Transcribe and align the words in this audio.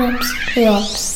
Jops. 0.00 1.09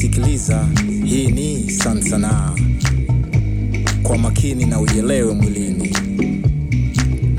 Tafadhali 0.00 0.38
hii 1.04 1.26
ni 1.26 1.70
sansanaa 1.70 2.52
kwa 4.02 4.18
makini 4.18 4.64
na 4.66 4.80
uyelewe 4.80 5.34
mwilini. 5.34 5.96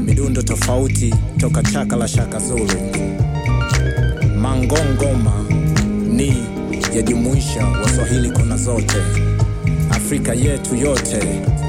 Midundo 0.05 0.41
tofauti 0.41 1.13
toka 1.37 1.63
chaka 1.63 1.95
la 1.95 2.07
Shaka 2.07 2.39
Zulu. 2.39 2.67
Mangongoma 4.41 5.45
ni 6.13 6.33
yajumuisha 6.95 7.65
Waswahili 7.67 8.31
kona 8.31 8.57
zote, 8.57 8.97
Afrika 9.91 10.33
yetu 10.33 10.75
yote 10.75 11.17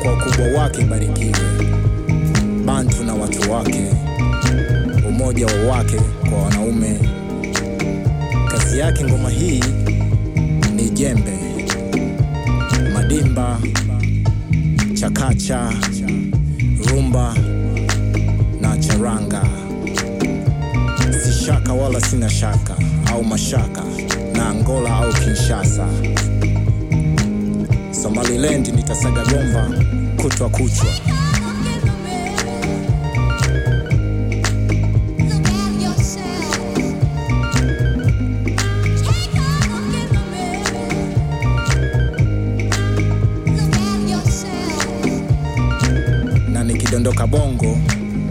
kwa 0.02 0.12
ukubwa 0.12 0.62
wake 0.62 0.84
barikiwe, 0.84 1.34
Bantu 2.64 3.04
na 3.04 3.14
watu 3.14 3.50
wake, 3.52 3.84
umoja 5.08 5.46
wa 5.46 5.52
wake 5.76 5.96
kwa 6.30 6.42
wanaume. 6.42 6.98
Kazi 8.48 8.78
yake 8.78 9.04
ngoma 9.04 9.30
hii 9.30 9.60
jembe, 11.02 11.32
madimba, 12.94 13.58
chakacha, 14.94 15.70
rumba 16.90 17.34
na 18.60 18.76
charanga. 18.78 19.42
Si 21.24 21.44
shaka 21.44 21.72
wala 21.72 22.00
sina 22.00 22.28
shaka 22.30 22.76
au 23.12 23.24
mashaka 23.24 23.82
na 24.36 24.48
Angola 24.50 24.90
au 25.02 25.12
Kinshasa. 25.12 25.88
Somaliland 28.02 28.68
nitasaga 28.68 29.24
gomba 29.24 29.70
kutwa 30.22 30.48
kuchwa. 30.48 31.11
Na 47.02 47.26
bongo 47.26 47.76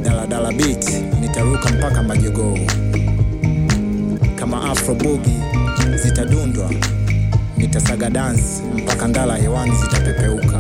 daladala 0.03 0.51
beat 0.53 0.85
nitaruka 1.21 1.69
mpaka 1.69 2.03
majogoo. 2.03 2.57
Kama 4.35 4.71
afro 4.71 4.95
bugi 4.95 5.35
zitadundwa. 6.03 6.71
Nitasaga 7.57 8.09
dansi 8.09 8.61
mpaka 8.83 9.07
ndala 9.07 9.35
hewani 9.37 9.75
zitapepeuka. 9.75 10.59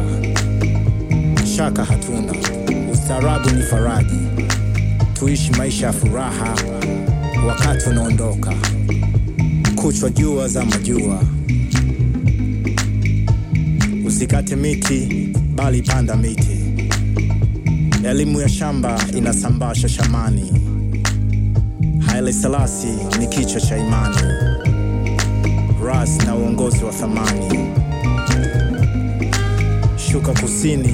Shaka 1.55 1.85
hatuna 1.85 2.33
ustaarabu 2.93 3.49
ni 3.49 3.61
faraji. 3.63 4.19
Tuishi 5.13 5.51
maisha 5.51 5.85
ya 5.87 5.93
furaha 5.93 6.55
wakati 7.47 7.89
unaondoka. 7.89 8.53
Kuchwa 9.75 10.09
jua 10.09 10.47
za 10.47 10.65
majua. 10.65 11.23
Usikate 14.05 14.55
miti 14.55 15.29
bali 15.55 15.81
panda 15.81 16.15
miti 16.15 16.60
Elimu 18.09 18.41
ya 18.41 18.49
shamba 18.49 18.99
inasambasha 19.17 19.89
shamani. 19.89 20.51
Haile 22.05 22.33
Selasi 22.33 22.87
ni 23.19 23.27
kichwa 23.27 23.61
cha 23.61 23.77
imani, 23.77 24.17
ras 25.85 26.17
na 26.25 26.35
uongozi 26.35 26.83
wa 26.83 26.91
thamani. 26.91 27.69
Shuka 30.11 30.33
kusini, 30.41 30.93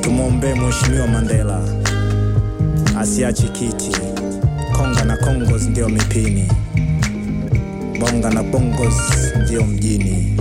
tumwombee 0.00 0.54
Mheshimiwa 0.54 1.06
Mandela 1.06 1.60
asiache 2.98 3.48
kiti. 3.48 3.96
Konga 4.76 5.04
na 5.04 5.16
Kongos 5.16 5.62
ndio 5.62 5.88
mipini, 5.88 6.48
bonga 8.00 8.30
na 8.30 8.42
bongos 8.42 8.94
ndio 9.44 9.64
mjini. 9.64 10.36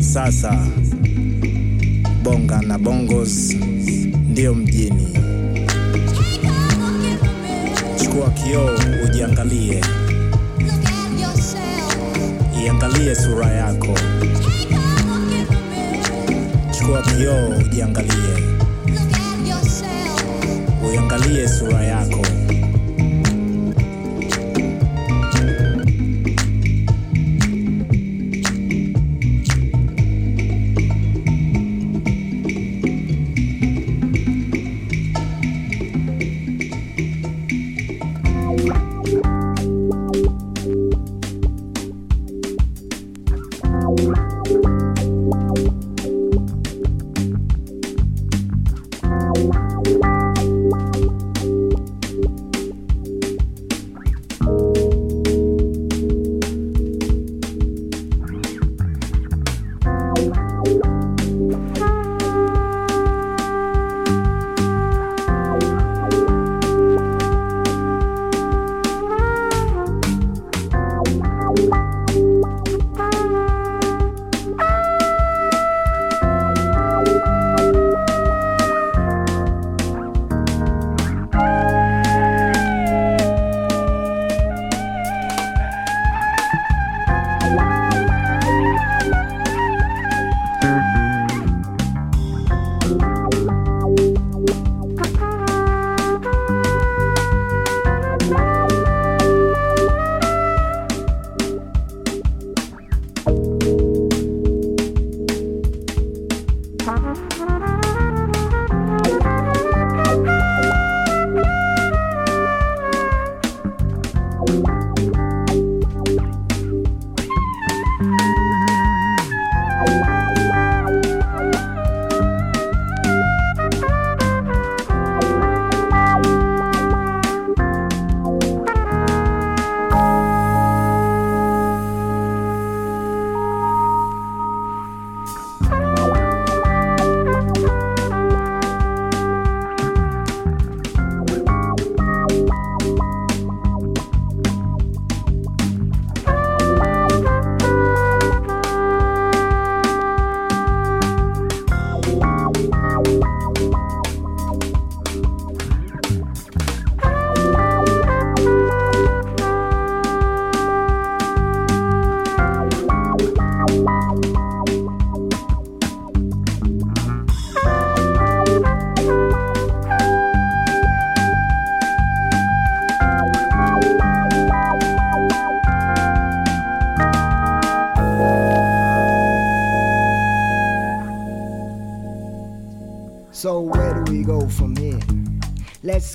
Sasa 0.00 0.66
bonga 2.28 2.60
na 2.62 2.78
bongos 2.78 3.54
ndio 4.30 4.54
mjini. 4.54 5.08
Chukua 8.02 8.30
kioo 8.30 8.70
ujiangalie, 9.04 9.80
iangalie 12.64 13.14
sura 13.14 13.46
yako. 13.52 13.94
Chukua 16.78 17.02
kioo 17.02 17.48
ujiangalie, 17.58 18.44
uiangalie 20.90 21.48
sura 21.48 21.82
yako. 21.84 22.22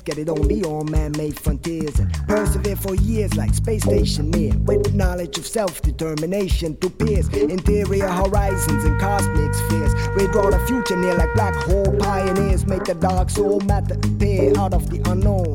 Get 0.04 0.18
it 0.18 0.28
on 0.28 0.46
beyond 0.46 0.90
man-made 0.90 1.38
frontiers 1.38 1.98
and 1.98 2.12
persevere 2.28 2.76
for 2.76 2.94
years 2.96 3.34
like 3.36 3.54
space 3.54 3.82
station 3.82 4.30
men 4.30 4.62
with 4.64 4.92
knowledge 4.92 5.38
of 5.38 5.46
self-determination 5.46 6.76
to 6.76 6.90
pierce 6.90 7.28
interior 7.28 8.08
horizons 8.08 8.84
and 8.84 9.00
cosmic 9.00 9.54
spheres. 9.54 9.94
We 10.16 10.26
draw 10.28 10.50
the 10.50 10.58
future 10.66 10.96
near 10.96 11.14
like 11.14 11.32
black 11.34 11.54
hole 11.54 11.96
pioneers, 11.98 12.66
make 12.66 12.84
the 12.84 12.94
dark 12.94 13.30
soul 13.30 13.60
matter 13.60 13.94
appear 13.94 14.52
out 14.58 14.74
of 14.74 14.90
the 14.90 15.00
unknown. 15.10 15.54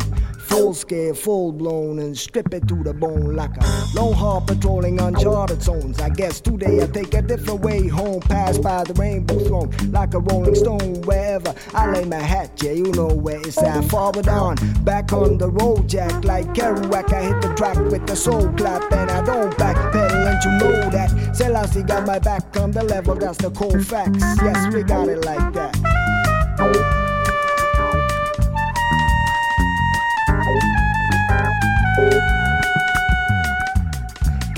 Full 0.49 0.73
scale, 0.73 1.13
full 1.13 1.51
blown, 1.51 1.99
and 1.99 2.17
strip 2.17 2.53
it 2.53 2.67
to 2.67 2.83
the 2.83 2.93
bone 2.93 3.35
like 3.35 3.55
a 3.57 3.85
lone 3.95 4.13
haul 4.13 4.41
patrolling 4.41 4.99
uncharted 4.99 5.61
zones. 5.61 5.99
I 6.01 6.09
guess 6.09 6.41
today 6.41 6.81
I 6.81 6.87
take 6.87 7.13
a 7.13 7.21
different 7.21 7.61
way 7.61 7.87
home, 7.87 8.19
pass 8.21 8.57
by 8.57 8.83
the 8.83 8.93
rainbow 8.93 9.39
throne 9.45 9.69
like 9.91 10.15
a 10.15 10.19
rolling 10.19 10.55
stone. 10.55 11.01
Wherever 11.03 11.53
I 11.73 11.91
lay 11.91 12.05
my 12.05 12.17
hat, 12.17 12.51
yeah, 12.63 12.71
you 12.71 12.91
know 12.93 13.07
where 13.07 13.39
it's 13.39 13.59
at. 13.59 13.85
Forward 13.89 14.27
on, 14.27 14.55
back 14.83 15.13
on 15.13 15.37
the 15.37 15.49
road, 15.49 15.87
jack 15.87 16.23
like 16.25 16.47
Kerouac. 16.47 17.13
I 17.13 17.21
hit 17.21 17.41
the 17.41 17.53
track 17.53 17.77
with 17.77 18.07
the 18.07 18.15
soul 18.15 18.49
clap, 18.53 18.91
and 18.91 19.11
I 19.11 19.23
don't 19.23 19.53
backpedal, 19.53 20.33
and 20.33 20.43
you 20.43 20.51
know 20.67 20.89
that. 20.89 21.35
Selassie 21.35 21.83
got 21.83 22.07
my 22.07 22.17
back 22.17 22.57
on 22.57 22.71
the 22.71 22.83
level, 22.83 23.13
that's 23.15 23.37
the 23.37 23.51
cold 23.51 23.85
facts. 23.85 24.23
Yes, 24.41 24.73
we 24.73 24.81
got 24.81 25.07
it 25.07 25.23
like 25.23 25.53
that. 25.53 25.88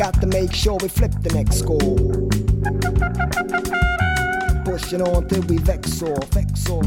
Got 0.02 0.20
to 0.22 0.26
make 0.26 0.52
sure 0.52 0.80
we 0.82 0.88
flip 0.88 1.12
the 1.22 1.30
next 1.30 1.60
score. 1.60 1.78
Pushing 4.66 5.00
on 5.04 5.28
till 5.28 5.44
we 5.44 5.60
vex 5.60 6.02
or 6.02 6.18
vex 6.34 6.68
or. 6.68 6.82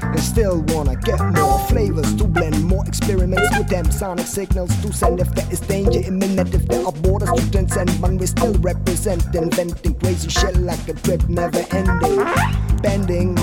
And 0.00 0.20
still 0.20 0.62
wanna 0.68 0.94
get 0.94 1.18
more 1.34 1.58
flavors 1.66 2.14
to 2.18 2.24
blend 2.24 2.62
more 2.62 2.86
experiments 2.86 3.58
with 3.58 3.66
them. 3.66 3.90
Sonic 3.90 4.28
signals 4.28 4.70
to 4.82 4.92
send 4.92 5.18
if 5.18 5.34
there 5.34 5.50
is 5.50 5.58
danger 5.58 5.98
imminent. 5.98 6.54
If 6.54 6.68
there 6.68 6.86
are 6.86 6.92
borders 6.92 7.32
to 7.32 7.50
transcend 7.50 8.00
but 8.00 8.12
we 8.12 8.26
still 8.26 8.54
represent 8.60 9.34
inventing 9.34 9.94
crazy 9.94 10.28
shit 10.28 10.56
like 10.58 10.86
a 10.86 10.94
trip 10.94 11.28
never 11.28 11.66
ending. 11.72 12.22
Bending 12.80 13.34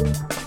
Bye. 0.00 0.39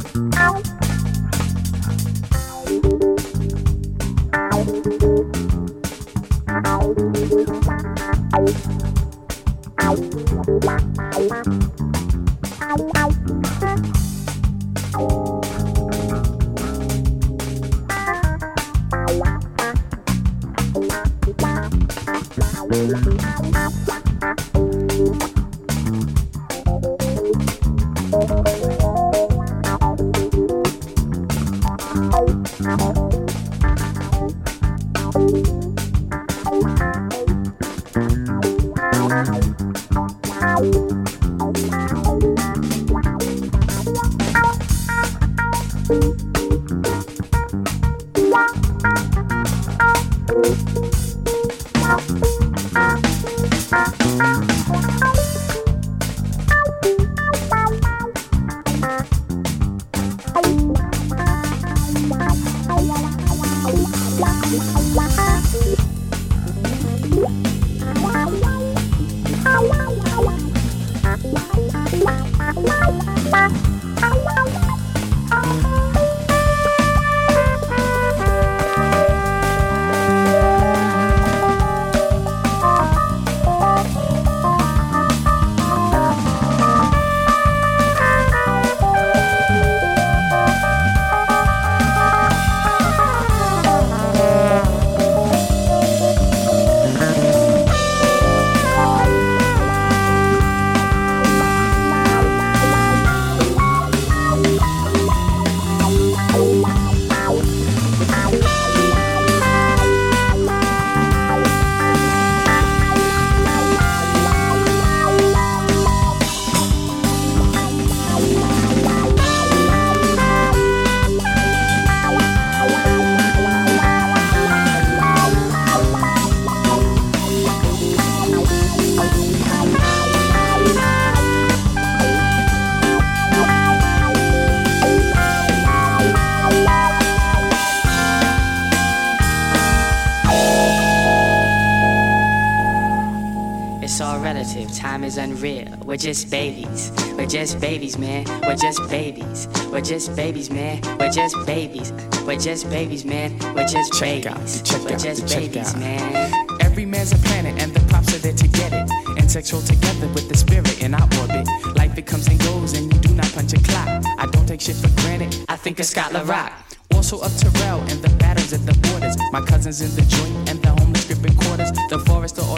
We're 145.94 145.98
just 145.98 146.32
babies. 146.32 146.92
We're 147.16 147.28
just 147.28 147.62
babies, 147.62 148.00
man. 148.00 148.26
We're 148.42 148.56
just 148.56 148.82
babies. 148.90 149.48
We're 149.72 149.80
just 149.80 150.16
babies, 150.16 150.50
man. 150.50 150.82
We're 150.98 151.12
just 151.12 151.36
babies. 151.46 151.94
We're 152.26 152.40
just 152.40 152.68
babies, 152.72 153.06
man. 153.06 153.38
We're 153.54 153.68
just 153.68 153.94
check 153.94 154.24
babies. 154.24 154.62
Out, 154.62 154.66
check 154.66 154.82
We're 154.86 154.94
out, 154.94 155.00
just 155.00 155.28
check 155.28 155.52
babies, 155.52 155.76
out. 155.76 155.80
man. 155.80 156.48
Every 156.62 156.88
man's 156.88 157.12
a 157.12 157.18
planet, 157.18 157.62
and 157.62 157.76
the 157.76 157.80
props 157.92 158.16
are 158.16 158.18
there 158.18 158.34
to 158.34 158.48
get 158.48 158.74
it. 158.74 158.90
And 159.20 159.30
sexual 159.30 159.62
together 159.62 160.08
with 160.16 160.28
the 160.30 160.36
spirit 160.36 160.82
in 160.82 160.96
our 160.96 161.08
orbit. 161.22 161.48
Life 161.76 161.96
it 161.96 162.08
comes 162.08 162.26
and 162.26 162.40
goes, 162.40 162.76
and 162.76 162.92
you 162.92 163.00
do 163.00 163.14
not 163.14 163.32
punch 163.32 163.54
a 163.54 163.62
clock. 163.62 163.88
I 164.18 164.26
don't 164.32 164.48
take 164.48 164.62
shit 164.62 164.78
for 164.78 164.90
granted. 165.04 165.46
I 165.48 165.58
think 165.58 165.80
of 165.80 165.86
Scotland 165.86 166.28
Rock. 166.28 166.54
Also 166.96 167.22
of 167.22 167.38
Terrell 167.38 167.82
and 167.82 168.02
the 168.02 168.10
battles 168.18 168.52
at 168.52 168.66
the 168.66 168.74
borders. 168.88 169.16
My 169.32 169.42
cousins 169.42 169.82
in 169.82 169.94
the 169.96 170.02
joint 170.10 170.50
and 170.50 170.60
the 170.64 170.70
homeless 170.70 171.06
gripping 171.06 171.36
quarters. 171.38 171.72
The 171.90 172.00
forest 172.00 172.40
are 172.40 172.50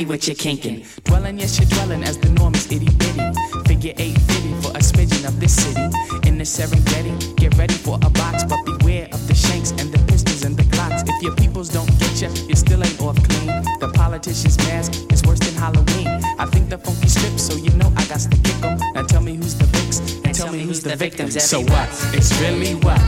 happy 0.00 0.08
with 0.08 0.26
your 0.26 0.36
kinking. 0.36 0.84
Dwelling, 1.04 1.38
yes, 1.38 1.58
you're 1.58 1.68
dwelling 1.68 2.02
as 2.04 2.16
the 2.18 2.30
norm 2.30 2.54
is 2.54 2.66
itty 2.72 2.88
bitty. 2.96 3.20
Figure 3.66 3.92
eight 3.98 4.18
fitty 4.18 4.52
for 4.62 4.70
a 4.70 4.80
smidgen 4.80 5.26
of 5.28 5.38
this 5.40 5.54
city. 5.54 5.84
In 6.26 6.38
the 6.38 6.44
Serengeti, 6.44 7.36
get 7.36 7.56
ready 7.58 7.74
for 7.74 7.96
a 8.02 8.10
box, 8.10 8.44
but 8.44 8.64
beware 8.64 9.08
of 9.12 9.26
the 9.28 9.34
shanks 9.34 9.70
and 9.72 9.92
the 9.92 9.98
pistols 10.10 10.44
and 10.44 10.56
the 10.56 10.62
glocks. 10.64 11.02
If 11.06 11.22
your 11.22 11.34
peoples 11.36 11.68
don't 11.68 11.90
get 11.98 12.22
you, 12.22 12.30
you 12.48 12.56
still 12.56 12.82
ain't 12.82 13.00
off 13.00 13.16
clean. 13.28 13.48
The 13.80 13.90
politician's 13.94 14.56
mask 14.58 14.92
is 15.12 15.22
worse 15.24 15.40
than 15.40 15.54
Halloween. 15.54 16.08
I 16.38 16.46
think 16.46 16.70
the 16.70 16.78
funky 16.78 17.08
script, 17.08 17.40
so 17.40 17.54
you 17.56 17.70
know 17.76 17.92
I 17.96 18.04
got 18.06 18.20
to 18.20 18.28
kick 18.28 18.64
'em. 18.64 18.78
Now 18.94 19.02
tell 19.02 19.22
me 19.22 19.34
who's 19.36 19.54
the 19.54 19.66
vix 19.66 20.00
and 20.24 20.34
tell 20.34 20.52
me 20.52 20.60
who's 20.60 20.82
the 20.82 20.96
victim. 20.96 21.30
So 21.30 21.60
what? 21.60 21.88
It's 22.14 22.32
really 22.40 22.74
what? 22.86 23.00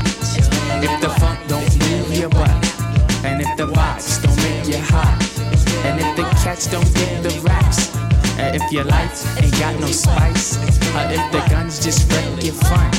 Cats 6.63 6.71
don't 6.71 6.95
get 6.95 7.23
the 7.23 7.41
raps, 7.41 7.95
and 8.39 8.55
if 8.55 8.73
your 8.73 8.85
life 8.85 9.43
ain't 9.43 9.53
got 9.59 9.79
no 9.81 9.87
spice, 9.87 10.57
or 10.95 11.11
if 11.11 11.33
the 11.33 11.45
guns 11.51 11.83
just 11.83 12.11
wreck 12.13 12.45
your 12.45 12.55
fun, 12.55 12.91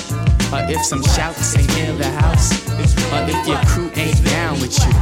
or 0.51 0.69
if 0.69 0.83
some 0.83 1.03
shouts 1.03 1.57
ain't 1.57 1.77
in 1.77 1.97
the 1.97 2.09
house, 2.21 2.51
or 3.11 3.23
if 3.29 3.47
your 3.47 3.59
crew 3.65 3.89
ain't 3.95 4.23
down 4.25 4.59
with 4.59 4.77
you. 4.79 4.93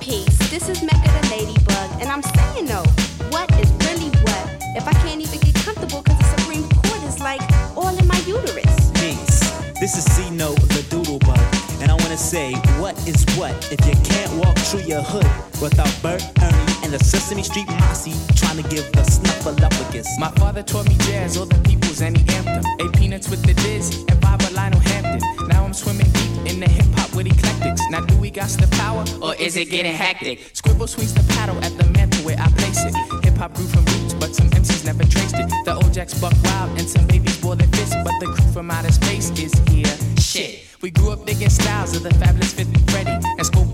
Peace. 0.00 0.38
This 0.50 0.68
is 0.68 0.82
Mecca 0.82 1.10
the 1.20 1.28
Ladybug, 1.30 2.00
and 2.00 2.08
I'm 2.10 2.22
saying 2.22 2.66
no. 2.66 2.82
What 3.30 3.50
is 3.60 3.70
really 3.86 4.10
what? 4.24 4.46
If 4.76 4.86
I 4.86 4.92
can't 5.04 5.20
even 5.20 5.40
get 5.40 5.54
comfortable 5.56 6.02
because 6.02 6.18
the 6.18 6.40
Supreme 6.40 6.68
Court 6.68 7.02
is 7.04 7.20
like 7.20 7.42
all 7.76 7.96
in 7.96 8.06
my 8.06 8.18
uterus. 8.26 8.90
Peace. 8.94 9.40
This 9.80 9.96
is 9.96 10.04
C 10.04 10.30
Note, 10.30 10.60
the 10.76 10.84
doodle 10.88 11.18
bug. 11.20 11.40
And 11.80 11.90
I 11.90 11.94
wanna 11.94 12.16
say, 12.16 12.54
what 12.78 12.89
is 13.06 13.24
what 13.36 13.52
if 13.72 13.80
you 13.86 13.94
can't 14.04 14.32
walk 14.42 14.56
through 14.58 14.82
your 14.82 15.02
hood 15.02 15.26
without 15.60 15.92
Bert 16.02 16.22
Ernie 16.42 16.74
and 16.84 16.92
the 16.92 16.98
Sesame 17.02 17.42
Street 17.42 17.68
Mossy 17.68 18.12
trying 18.34 18.62
to 18.62 18.68
give 18.68 18.90
the 18.92 19.02
snuffleupagus? 19.02 20.06
My 20.18 20.30
father 20.32 20.62
taught 20.62 20.88
me 20.88 20.96
jazz, 21.06 21.36
all 21.36 21.46
the 21.46 21.58
people's 21.68 22.02
anthem. 22.02 22.64
Eight 22.80 22.92
peanuts 22.92 23.28
with 23.28 23.42
the 23.42 23.54
Diz 23.54 24.04
and 24.08 24.20
Bob 24.20 24.42
Lionel 24.52 24.80
Hampton. 24.80 25.20
Now 25.48 25.64
I'm 25.64 25.72
swimming 25.74 26.10
deep 26.12 26.52
in 26.52 26.60
the 26.60 26.68
hip 26.68 26.86
hop 26.96 27.14
with 27.14 27.26
eclectics. 27.26 27.80
Now 27.90 28.00
do 28.00 28.16
we 28.18 28.30
got 28.30 28.48
the 28.50 28.68
power 28.76 29.04
or 29.22 29.34
is 29.36 29.56
it 29.56 29.70
getting 29.70 29.94
hectic? 29.94 30.50
Scribble 30.52 30.86
swings 30.86 31.14
the 31.14 31.24
paddle 31.34 31.56
at 31.64 31.76
the 31.78 31.86
mantle 31.90 32.24
where 32.24 32.38
I 32.38 32.48
place 32.52 32.84
it. 32.84 32.94
Hip 33.24 33.36
hop 33.36 33.54
grew 33.54 33.66
from 33.66 33.84
roots, 33.84 34.14
but 34.14 34.34
some 34.34 34.50
MCs 34.50 34.84
never 34.84 35.04
traced 35.04 35.36
it. 35.36 35.48
The 35.64 35.74
old 35.74 35.92
jacks 35.92 36.14
buck 36.14 36.34
wild 36.44 36.78
and 36.78 36.88
some 36.88 37.06
babies 37.06 37.40
bore 37.40 37.56
their 37.56 37.68
fists, 37.68 37.96
but 38.04 38.14
the 38.20 38.26
crew 38.26 38.52
from 38.52 38.70
outer 38.70 38.92
space 38.92 39.30
is 39.38 39.52
here. 39.68 39.94
Shit, 40.18 40.66
we 40.82 40.90
grew 40.90 41.10
up 41.10 41.24
digging 41.26 41.50
styles 41.50 41.94
of 41.96 42.02
the 42.02 42.14
fabulous 42.14 42.52
50 42.54 42.89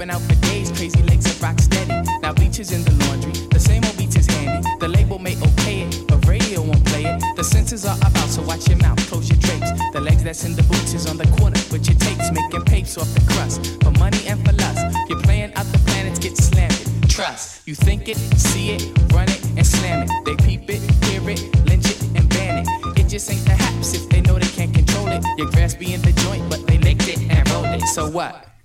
been 0.07 0.14
out 0.14 0.23
for 0.23 0.35
days, 0.47 0.71
crazy 0.71 1.03
legs 1.03 1.27
are 1.27 1.45
rock 1.45 1.59
steady. 1.59 1.90
Now 2.23 2.33
bleachers 2.33 2.71
in 2.71 2.83
the 2.85 2.92
laundry, 3.07 3.33
the 3.51 3.59
same 3.59 3.85
old 3.85 3.97
beats 3.97 4.16
is 4.16 4.27
handy. 4.27 4.69
The 4.79 4.88
label 4.88 5.19
may 5.19 5.37
okay 5.49 5.83
it, 5.83 6.07
but 6.07 6.25
radio 6.27 6.62
won't 6.62 6.85
play 6.87 7.05
it. 7.05 7.23
The 7.37 7.42
senses 7.42 7.85
are 7.85 7.97
about, 7.99 8.29
so 8.29 8.42
watch 8.42 8.69
your 8.69 8.79
mouth, 8.79 8.99
close 9.09 9.29
your 9.29 9.38
drapes. 9.38 9.71
The 9.92 10.01
legs 10.01 10.23
that's 10.23 10.45
in 10.45 10.55
the 10.55 10.62
boots 10.64 10.95
is 10.95 11.07
on 11.07 11.16
the 11.16 11.27
corner, 11.38 11.61
but 11.71 11.87
your 11.88 11.99
tapes 11.99 12.31
making 12.31 12.62
papes 12.64 12.97
off 12.97 13.12
the 13.14 13.25
crust. 13.33 13.83
For 13.83 13.90
money 13.92 14.23
and 14.29 14.38
for 14.45 14.53
lust, 14.53 14.83
you're 15.09 15.23
playing 15.23 15.53
out 15.55 15.66
the 15.73 15.79
planets, 15.90 16.19
get 16.19 16.37
slammed. 16.37 16.79
Trust, 17.09 17.66
you 17.66 17.75
think 17.75 18.09
it, 18.09 18.19
see 18.38 18.71
it, 18.77 18.83
run 19.12 19.29
it, 19.29 19.42
and 19.57 19.66
slam 19.66 20.07
it. 20.07 20.11
They 20.25 20.37
peep 20.37 20.71
it, 20.71 20.83
hear 21.07 21.23
it, 21.29 21.40
lynch 21.66 21.90
it, 21.90 22.03
and 22.14 22.29
ban 22.29 22.62
it. 22.62 22.69
It 22.99 23.09
just 23.09 23.31
ain't 23.31 23.45
the 23.45 23.55
haps 23.55 23.95
if 23.95 24.09
they 24.09 24.21
know 24.21 24.38
they 24.38 24.53
can't 24.59 24.73
control 24.75 25.09
it. 25.09 25.25
Your 25.37 25.51
grass 25.51 25.75
be 25.75 25.95
in 25.95 26.03
the 26.03 26.12
joint, 26.25 26.49
but 26.49 26.64
they 26.66 26.79
licked 26.79 27.09
it 27.09 27.19
and 27.31 27.49
rolled 27.51 27.75
it. 27.75 27.83
So 27.88 28.09
what? 28.09 28.56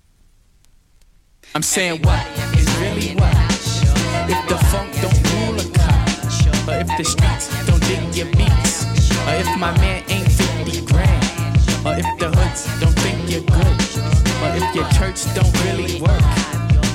I'm 1.54 1.64
saying 1.64 2.02
what 2.04 2.26
is 2.56 2.66
really 2.80 3.14
what? 3.20 3.36
If 4.32 4.40
the 4.48 4.56
funk 4.72 4.90
don't 5.04 5.20
rule 5.36 5.60
a 5.60 5.68
cut, 5.76 6.70
or 6.70 6.80
if 6.80 6.88
the 6.96 7.04
streets 7.04 7.52
don't 7.68 7.84
dig 7.92 8.16
your 8.16 8.32
beats, 8.38 8.86
or 9.28 9.36
if 9.36 9.60
my 9.60 9.76
man 9.80 10.02
ain't 10.08 10.32
50 10.32 10.86
grand, 10.86 11.28
or 11.84 11.92
if 12.00 12.08
the 12.20 12.32
hoods 12.32 12.64
don't 12.80 12.96
think 13.04 13.20
you're 13.30 13.44
good, 13.44 13.80
or 14.40 14.50
if 14.56 14.64
your 14.74 14.88
church 14.96 15.28
don't 15.36 15.52
really 15.68 16.00
work, 16.00 16.24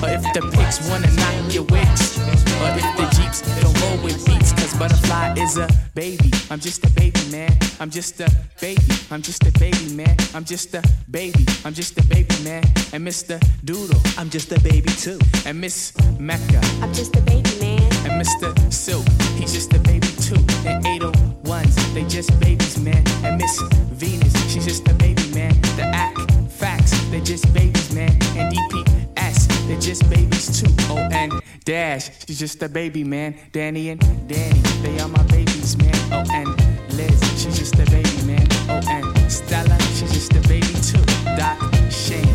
or 0.01 0.09
if 0.09 0.25
the 0.33 0.41
pigs 0.49 0.81
wanna 0.89 1.11
knock 1.13 1.53
your 1.53 1.63
wigs, 1.69 2.17
or 2.17 2.73
if 2.73 2.87
the 2.97 3.16
jeeps 3.41 3.61
don't 3.61 3.81
roll 3.81 4.03
with 4.03 4.25
beats, 4.25 4.53
cause 4.53 4.73
butterfly 4.77 5.33
is 5.37 5.57
a 5.57 5.67
baby. 5.93 6.31
I'm 6.49 6.59
just 6.59 6.85
a 6.85 6.89
baby, 6.91 7.19
man. 7.31 7.51
I'm 7.79 7.89
just 7.89 8.19
a 8.21 8.31
baby. 8.59 8.81
I'm 9.11 9.21
just 9.21 9.45
a 9.45 9.51
baby, 9.59 9.93
man. 9.93 10.15
I'm 10.33 10.43
just 10.45 10.73
a 10.73 10.83
baby. 11.09 11.45
I'm 11.65 11.73
just 11.73 11.97
a 11.99 12.03
baby, 12.05 12.35
man. 12.43 12.63
And 12.93 13.05
Mr. 13.05 13.39
Doodle, 13.65 13.99
I'm 14.17 14.29
just 14.29 14.51
a 14.51 14.59
baby 14.61 14.89
too. 14.89 15.19
and 15.45 15.59
Miss 15.59 15.93
Mecca, 16.19 16.61
I'm 16.81 16.93
just 16.93 17.15
a 17.15 17.21
baby 17.21 17.49
man. 17.59 17.81
and 18.05 18.21
Mr. 18.21 18.73
Silk, 18.73 19.07
he's 19.37 19.53
just 19.53 19.73
a 19.73 19.79
baby 19.79 20.07
too. 20.21 20.41
And 20.67 20.83
801s, 20.85 21.93
they 21.93 22.05
just 22.05 22.37
babies, 22.39 22.77
man. 22.79 23.03
And 23.23 23.37
Miss 23.37 23.61
Venus, 23.91 24.33
she's 24.51 24.65
just 24.65 24.87
a 24.87 24.93
baby, 24.95 25.23
man. 25.33 25.53
The 25.75 25.83
act 25.83 26.17
facts, 26.49 26.91
they 27.11 27.21
just 27.21 27.51
babies, 27.53 27.76
DPS, 29.77 29.83
they 29.83 29.87
just 29.87 30.09
babies 30.09 30.61
too. 30.61 30.73
Oh, 30.89 30.97
and 31.11 31.33
Dash, 31.65 32.09
she's 32.25 32.39
just 32.39 32.63
a 32.63 32.69
baby, 32.69 33.03
man. 33.03 33.35
Danny 33.51 33.89
and 33.89 33.99
Danny, 34.27 34.59
they 34.81 34.99
are 34.99 35.07
my 35.07 35.23
babies, 35.23 35.77
man. 35.77 35.95
Oh, 36.11 36.23
and 36.33 36.47
Liz, 36.93 37.19
she's 37.41 37.57
just 37.57 37.75
a 37.75 37.85
baby, 37.85 38.23
man. 38.25 38.47
Oh, 38.69 38.81
and 38.89 39.31
Stella, 39.31 39.77
she's 39.95 40.13
just 40.13 40.33
a 40.33 40.41
baby 40.47 40.73
too. 40.81 41.03
Doc 41.35 41.59
Shane, 41.91 42.33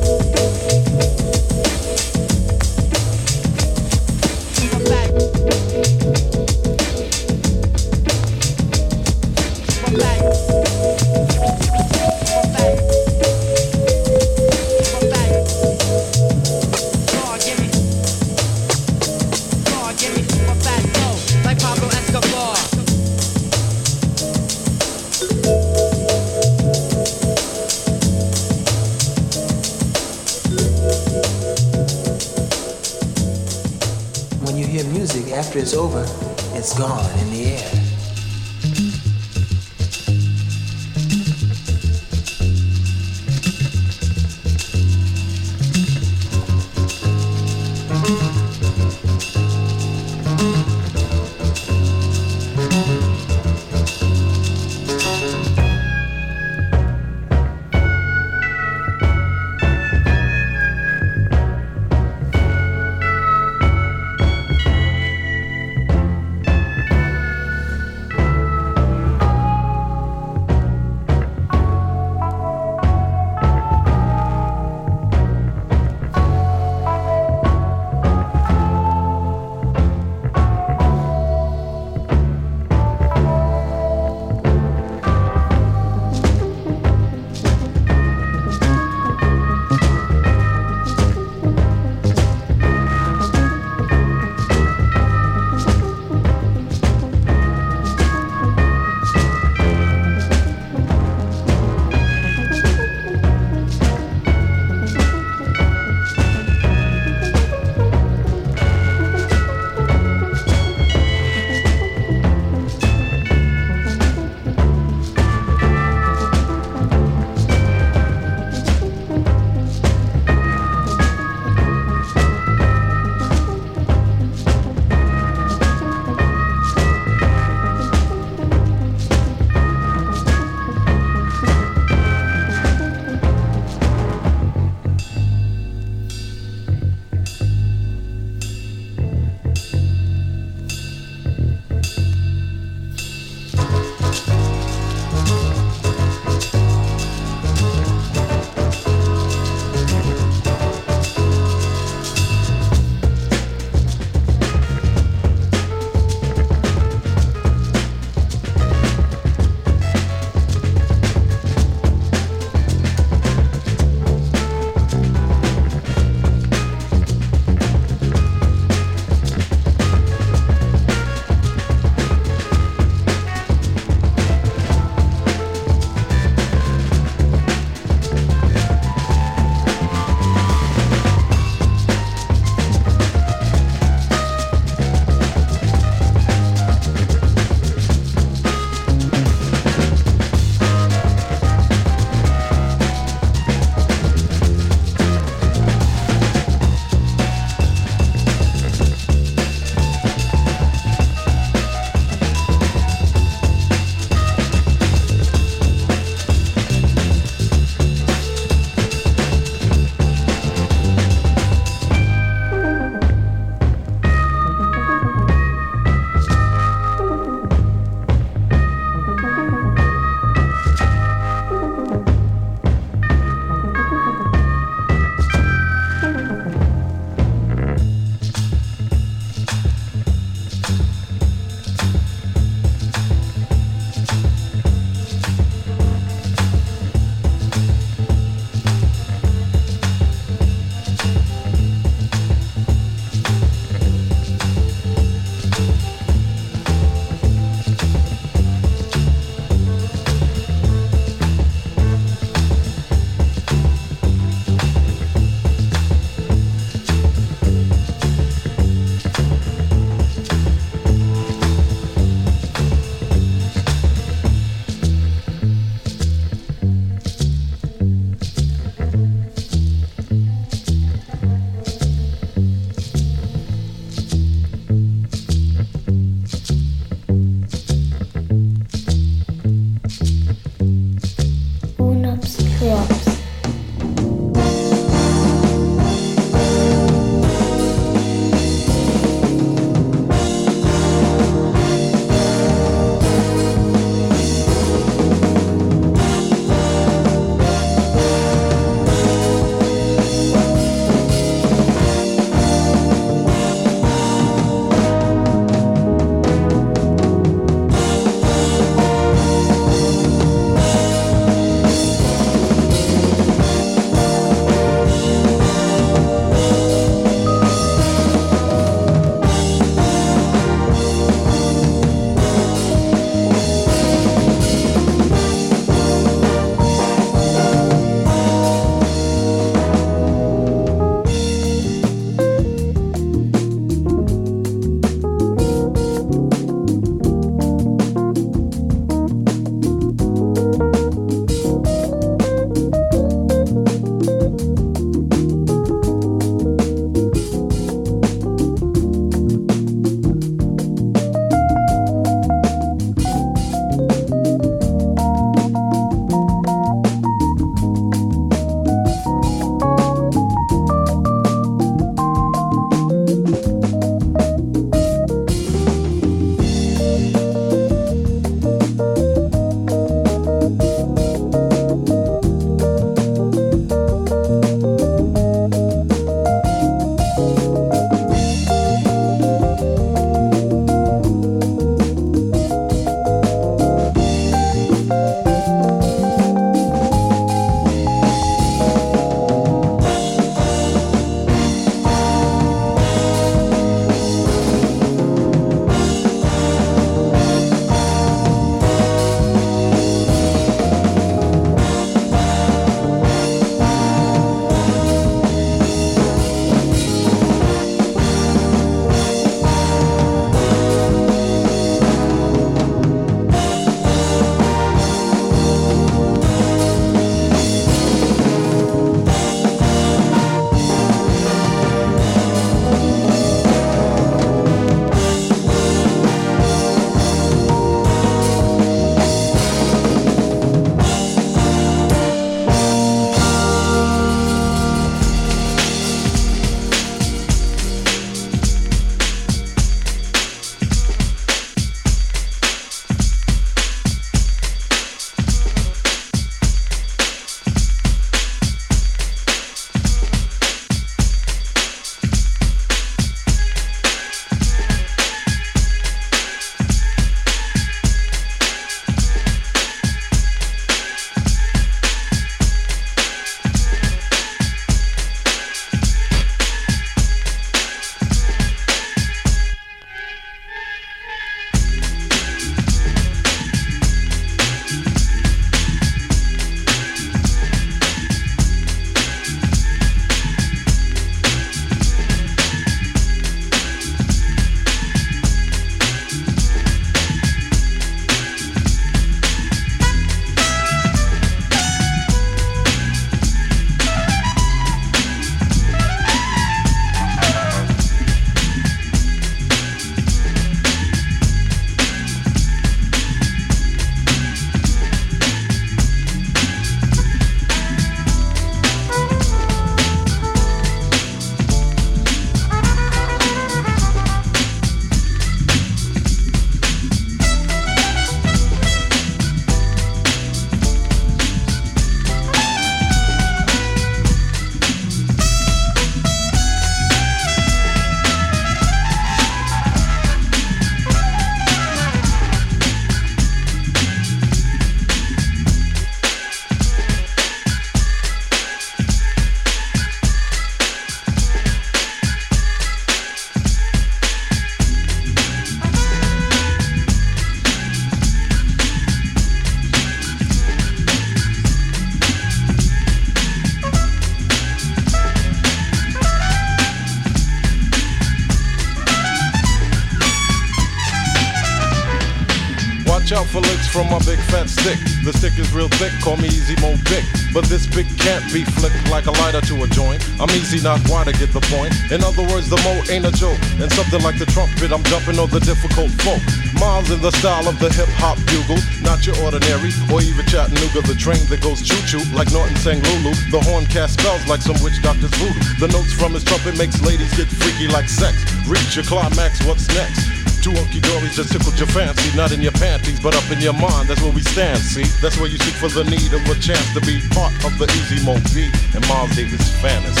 is 565.40 565.52
real 565.56 565.68
thick, 565.80 565.92
call 566.04 566.16
me 566.20 566.28
Easy 566.28 566.54
Mo 566.60 566.76
Bee. 566.84 567.00
But 567.32 567.48
this 567.48 567.66
big 567.66 567.88
can't 567.98 568.22
be 568.32 568.44
flicked 568.44 568.90
like 568.90 569.06
a 569.06 569.14
lighter 569.24 569.40
to 569.40 569.64
a 569.64 569.66
joint. 569.68 570.04
I'm 570.20 570.30
easy, 570.36 570.60
not 570.60 570.78
wide 570.88 571.08
to 571.08 571.14
get 571.16 571.32
the 571.32 571.40
point. 571.48 571.72
In 571.90 572.04
other 572.04 572.22
words, 572.28 572.50
the 572.52 572.60
mo 572.60 572.76
ain't 572.92 573.08
a 573.08 573.12
joke. 573.12 573.40
And 573.56 573.72
something 573.72 574.02
like 574.02 574.18
the 574.18 574.26
trumpet, 574.26 574.70
I'm 574.70 574.84
jumping 574.84 575.18
on 575.18 575.30
the 575.30 575.40
difficult 575.40 575.90
folk. 576.04 576.20
Miles 576.60 576.90
in 576.90 577.00
the 577.00 577.10
style 577.16 577.48
of 577.48 577.58
the 577.58 577.72
hip 577.72 577.88
hop 577.96 578.20
bugle, 578.28 578.60
not 578.84 579.06
your 579.08 579.16
ordinary 579.24 579.72
or 579.88 580.04
even 580.04 580.26
Chattanooga. 580.26 580.84
The 580.84 580.98
train 580.98 581.24
that 581.32 581.40
goes 581.40 581.64
choo 581.64 581.80
choo 581.88 582.04
like 582.12 582.30
Norton 582.32 582.56
sang 582.60 582.84
Lulu. 582.84 583.16
The 583.32 583.40
horn 583.40 583.64
cast 583.66 583.98
spells 583.98 584.26
like 584.28 584.42
some 584.42 584.60
witch 584.60 584.76
doctor's 584.82 585.14
voodoo. 585.16 585.40
The 585.56 585.72
notes 585.72 585.96
from 585.96 586.12
his 586.12 586.24
trumpet 586.24 586.58
makes 586.58 586.82
ladies 586.84 587.10
get 587.16 587.28
freaky 587.28 587.68
like 587.72 587.88
sex. 587.88 588.20
Reach 588.44 588.76
your 588.76 588.84
climax, 588.84 589.40
what's 589.46 589.66
next? 589.72 590.19
Two 590.40 590.52
hunky 590.56 590.80
dories 590.80 591.16
just 591.16 591.32
tickled 591.32 591.58
your 591.58 591.68
fancy, 591.68 592.16
not 592.16 592.32
in 592.32 592.40
your 592.40 592.52
panties, 592.52 592.98
but 592.98 593.14
up 593.14 593.30
in 593.30 593.40
your 593.40 593.52
mind. 593.52 593.88
That's 593.88 594.00
where 594.00 594.10
we 594.10 594.22
stand, 594.22 594.58
see? 594.58 594.84
That's 595.02 595.18
where 595.18 595.28
you 595.28 595.36
seek 595.36 595.52
for 595.54 595.68
the 595.68 595.84
need 595.84 596.14
of 596.14 596.24
a 596.24 596.34
chance 596.40 596.72
to 596.72 596.80
be 596.80 596.98
part 597.12 597.32
of 597.44 597.58
the 597.58 597.68
Easy 597.76 598.00
Mo 598.06 598.16
and 598.16 598.88
Miles 598.88 599.14
Davis 599.14 599.52
fantasy. 599.60 600.00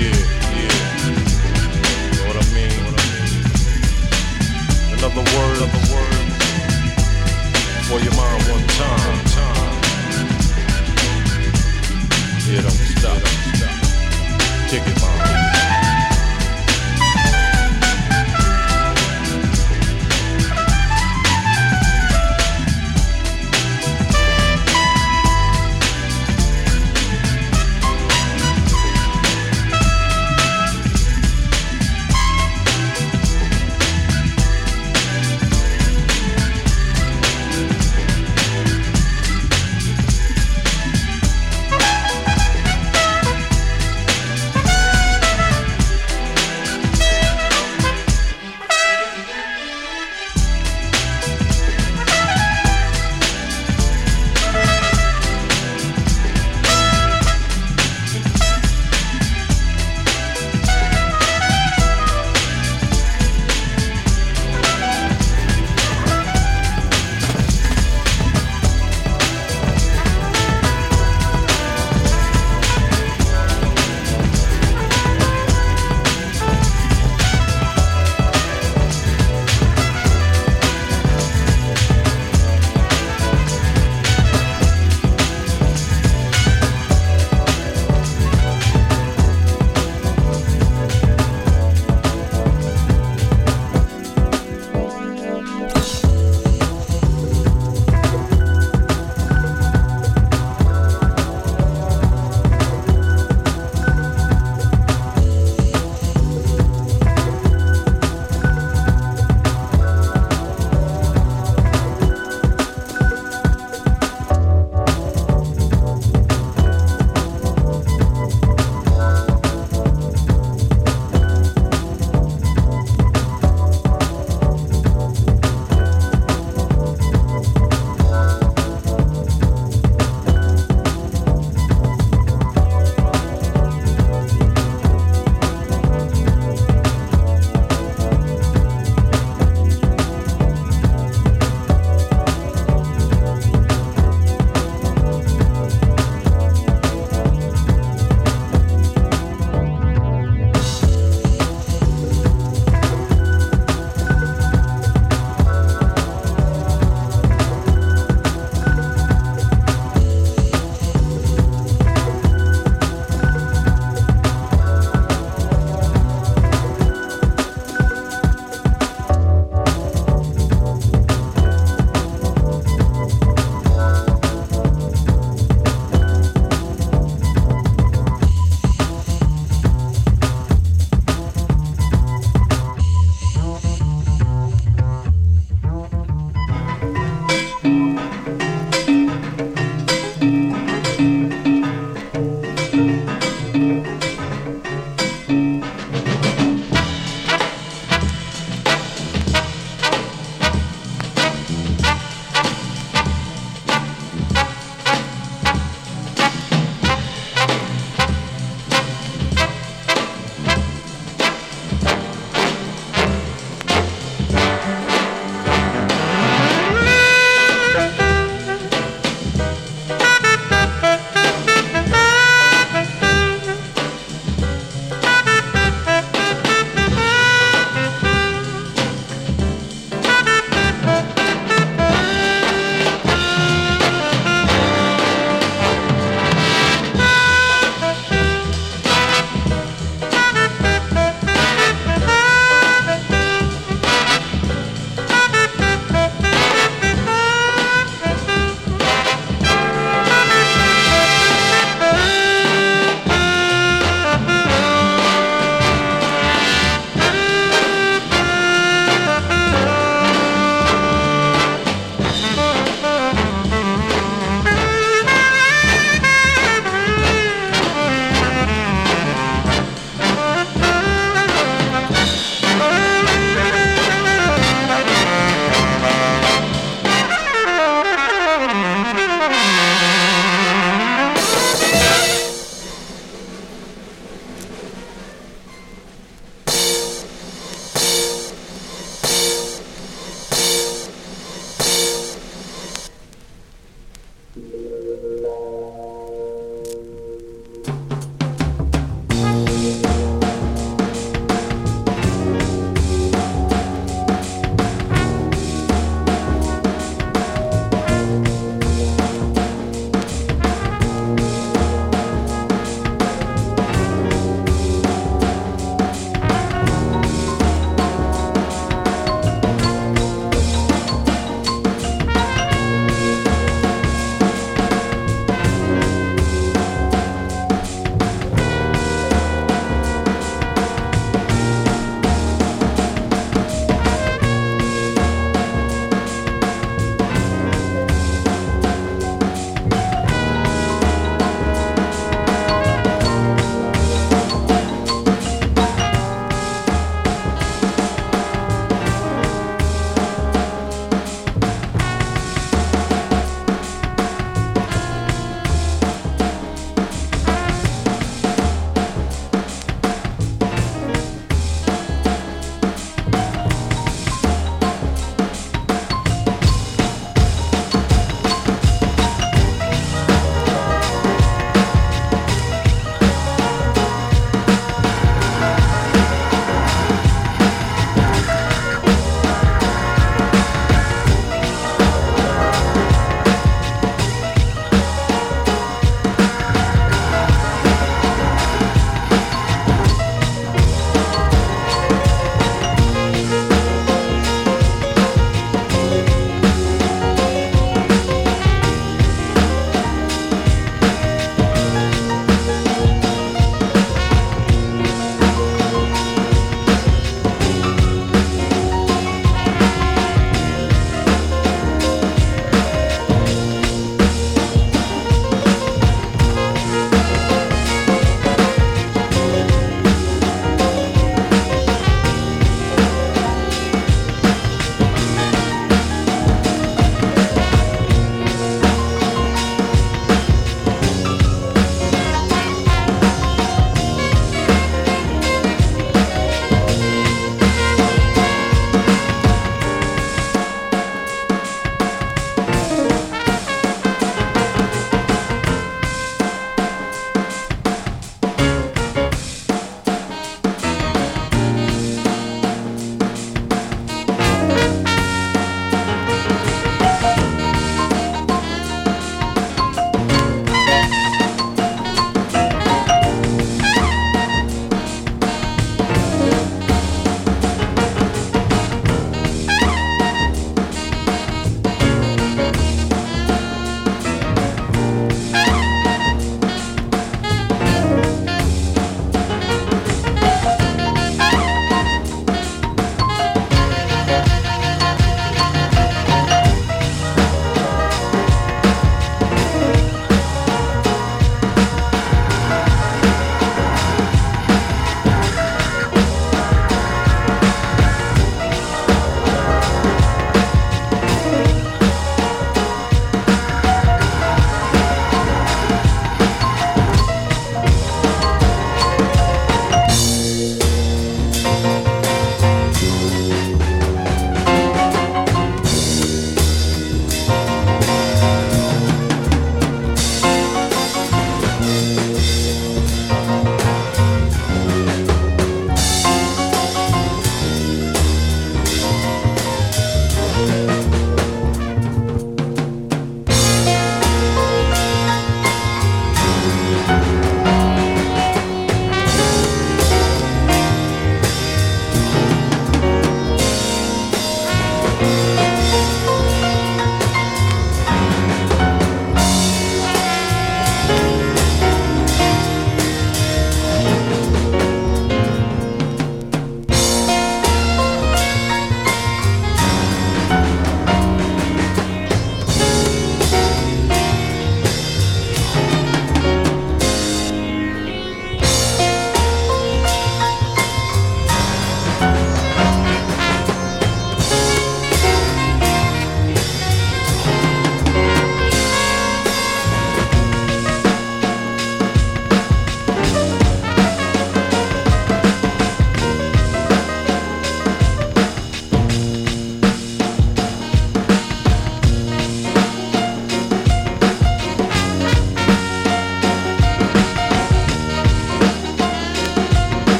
Yeah, 0.00 0.16
yeah. 0.56 0.72
You 2.08 2.16
know 2.16 2.24
what 2.24 2.40
I 2.40 2.44
mean? 2.56 2.72
Another 4.96 5.24
word, 5.36 5.60
another 5.60 5.84
word 5.92 6.26
for 7.84 8.00
your 8.00 8.16
mind 8.16 8.42
one 8.48 8.66
time. 8.80 9.20
Yeah, 12.48 12.62
don't 12.62 12.80
stop. 12.96 13.20
Kick 14.70 14.82
it, 14.86 15.00
mom. 15.02 15.45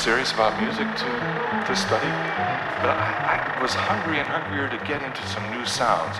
serious 0.00 0.32
about 0.32 0.58
music 0.62 0.88
to, 0.96 1.04
to 1.68 1.76
study, 1.76 2.08
but 2.80 2.88
I, 2.88 3.52
I 3.52 3.60
was 3.60 3.74
hungry 3.74 4.18
and 4.18 4.26
hungrier 4.26 4.66
to 4.70 4.78
get 4.86 5.02
into 5.02 5.20
some 5.28 5.44
new 5.50 5.66
sounds. 5.66 6.16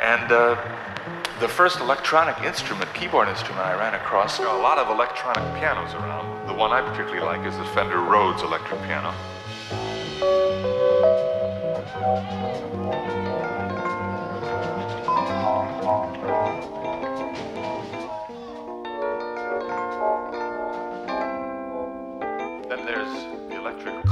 And 0.00 0.32
uh, 0.32 0.56
the 1.38 1.46
first 1.46 1.80
electronic 1.80 2.40
instrument, 2.40 2.88
keyboard 2.94 3.28
instrument 3.28 3.66
I 3.66 3.74
ran 3.78 3.92
across, 3.92 4.38
there 4.38 4.48
are 4.48 4.58
a 4.58 4.62
lot 4.62 4.78
of 4.78 4.88
electronic 4.88 5.44
pianos 5.60 5.92
around. 5.92 6.48
The 6.48 6.54
one 6.54 6.72
I 6.72 6.80
particularly 6.80 7.20
like 7.20 7.46
is 7.46 7.54
the 7.58 7.66
Fender 7.76 8.00
Rhodes 8.00 8.40
electric 8.40 8.80
piano. 8.80 9.12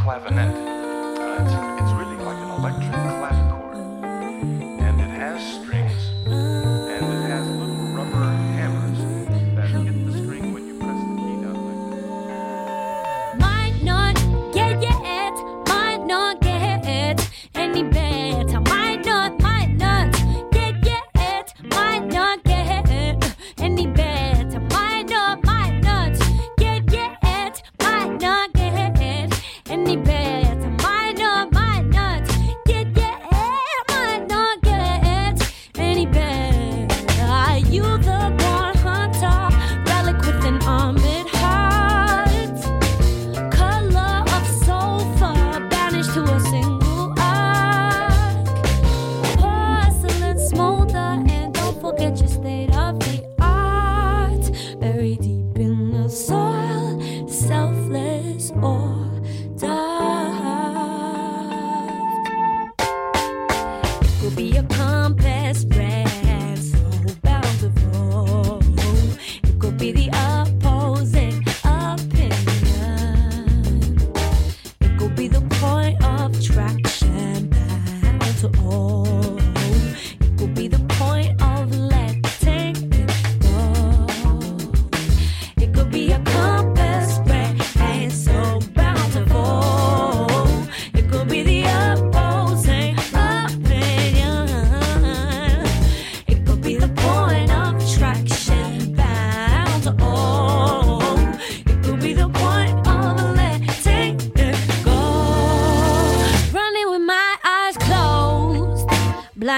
clavinet. 0.01 0.49
Uh, 0.49 1.43
it's, 1.43 1.53
it's 1.83 1.93
really 1.93 2.17
like 2.25 2.39
an 2.39 2.51
electric. 2.51 3.00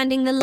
finding 0.03 0.25
the 0.25 0.42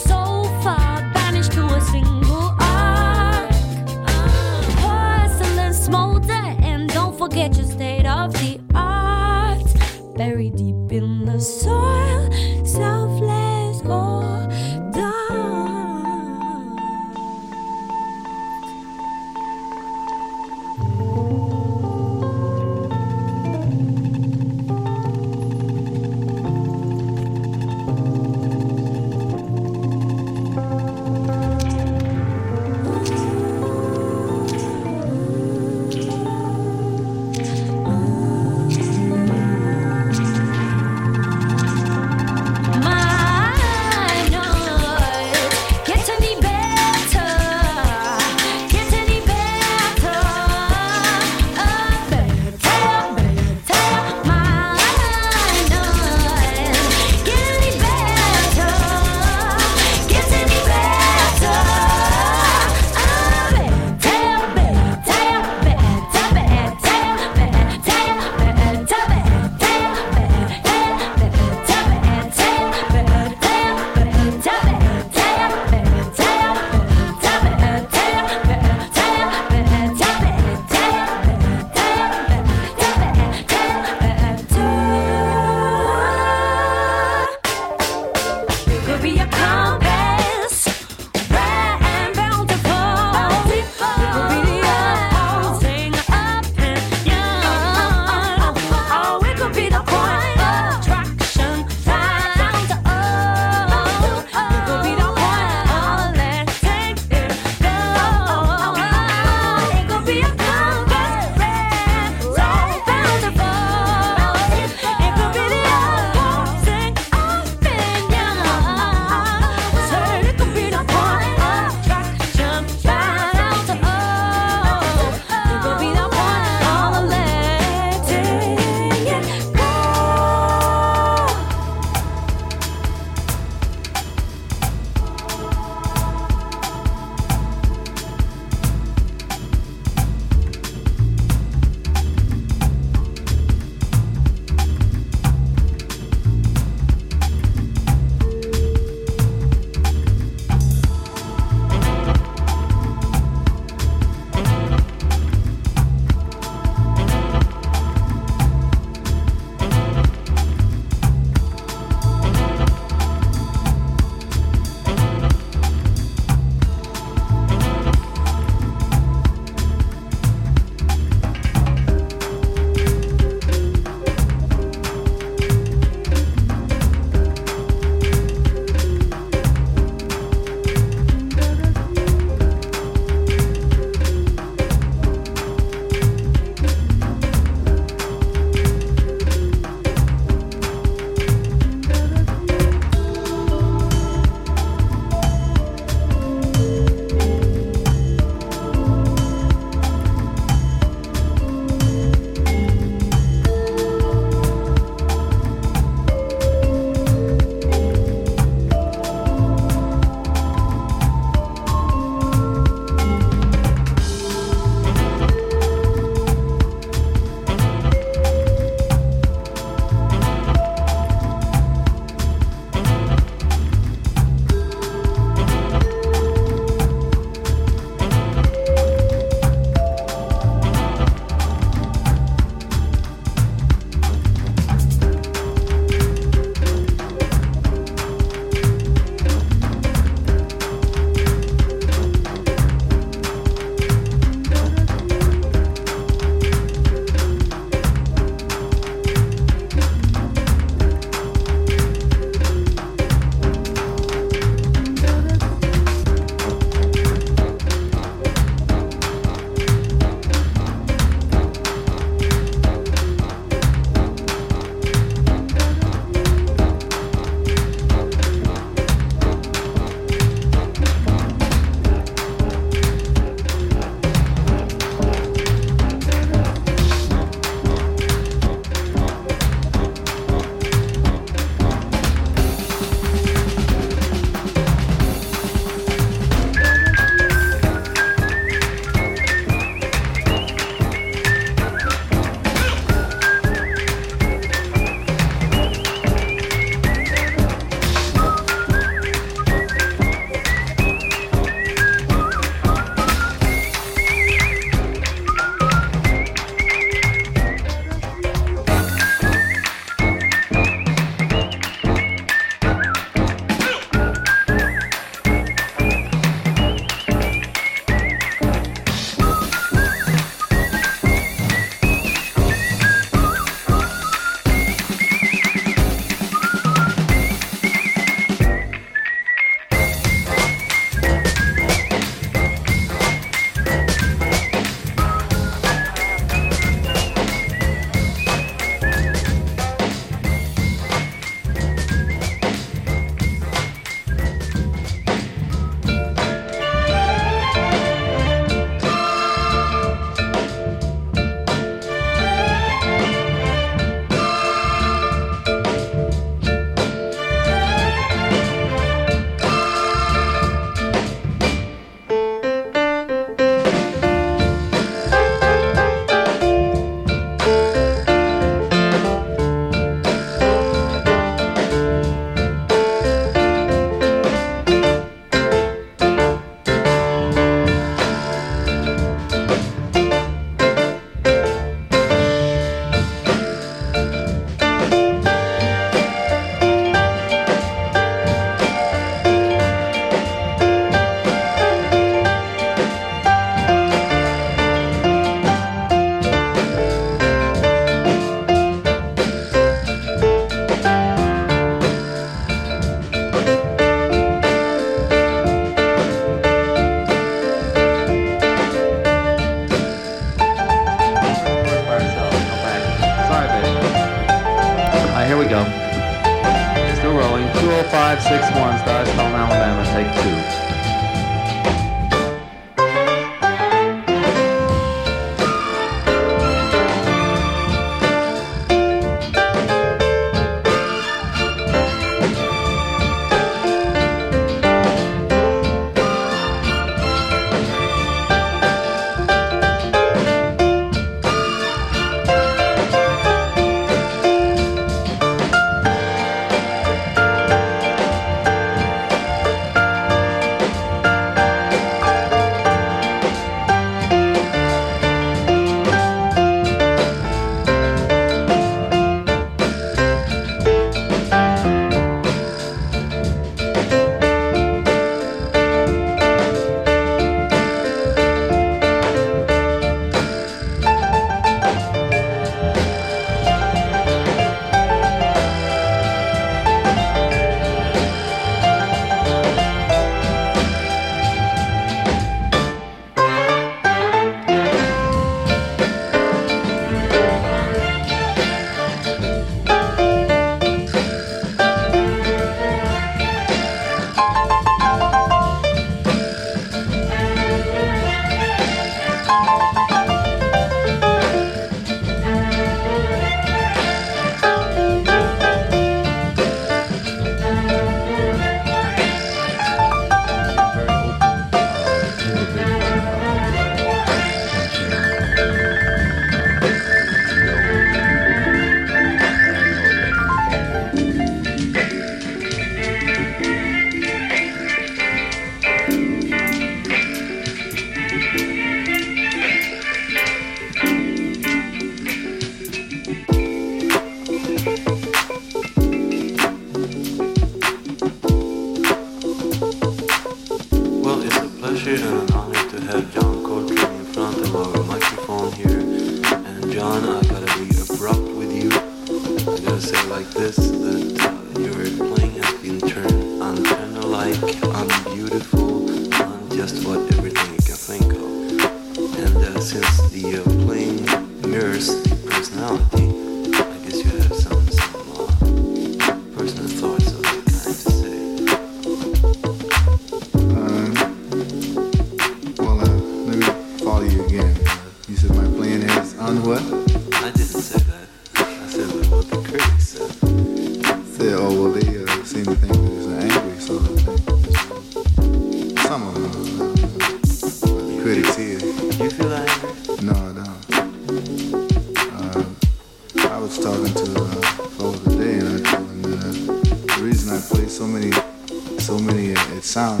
sound. 599.71 600.00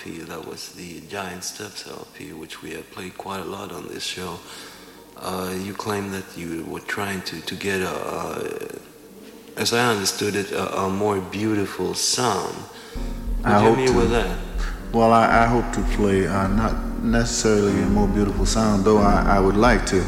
LP. 0.00 0.18
That 0.20 0.46
was 0.46 0.72
the 0.72 1.00
Giant 1.08 1.44
Steps 1.44 1.86
LP, 1.86 2.32
which 2.32 2.62
we 2.62 2.70
have 2.72 2.90
played 2.90 3.16
quite 3.16 3.40
a 3.40 3.44
lot 3.44 3.72
on 3.72 3.88
this 3.88 4.04
show. 4.04 4.38
Uh, 5.16 5.54
you 5.62 5.74
claimed 5.74 6.12
that 6.14 6.24
you 6.36 6.64
were 6.64 6.80
trying 6.80 7.20
to, 7.22 7.40
to 7.40 7.54
get 7.54 7.80
a, 7.80 7.90
a 7.90 9.60
as 9.60 9.72
I 9.72 9.92
understood 9.92 10.36
it, 10.36 10.52
a, 10.52 10.82
a 10.82 10.90
more 10.90 11.20
beautiful 11.20 11.94
sound. 11.94 12.54
Would 13.38 13.46
I 13.46 13.80
you 13.80 13.88
to, 13.88 13.96
with 13.96 14.10
that? 14.10 14.38
Well, 14.92 15.12
I, 15.12 15.44
I 15.44 15.46
hope 15.46 15.70
to 15.74 15.82
play 15.96 16.26
uh, 16.26 16.48
not 16.48 16.74
necessarily 17.02 17.82
a 17.82 17.86
more 17.86 18.08
beautiful 18.08 18.46
sound, 18.46 18.84
though 18.84 18.98
I, 18.98 19.36
I 19.36 19.40
would 19.40 19.56
like 19.56 19.84
to. 19.86 20.00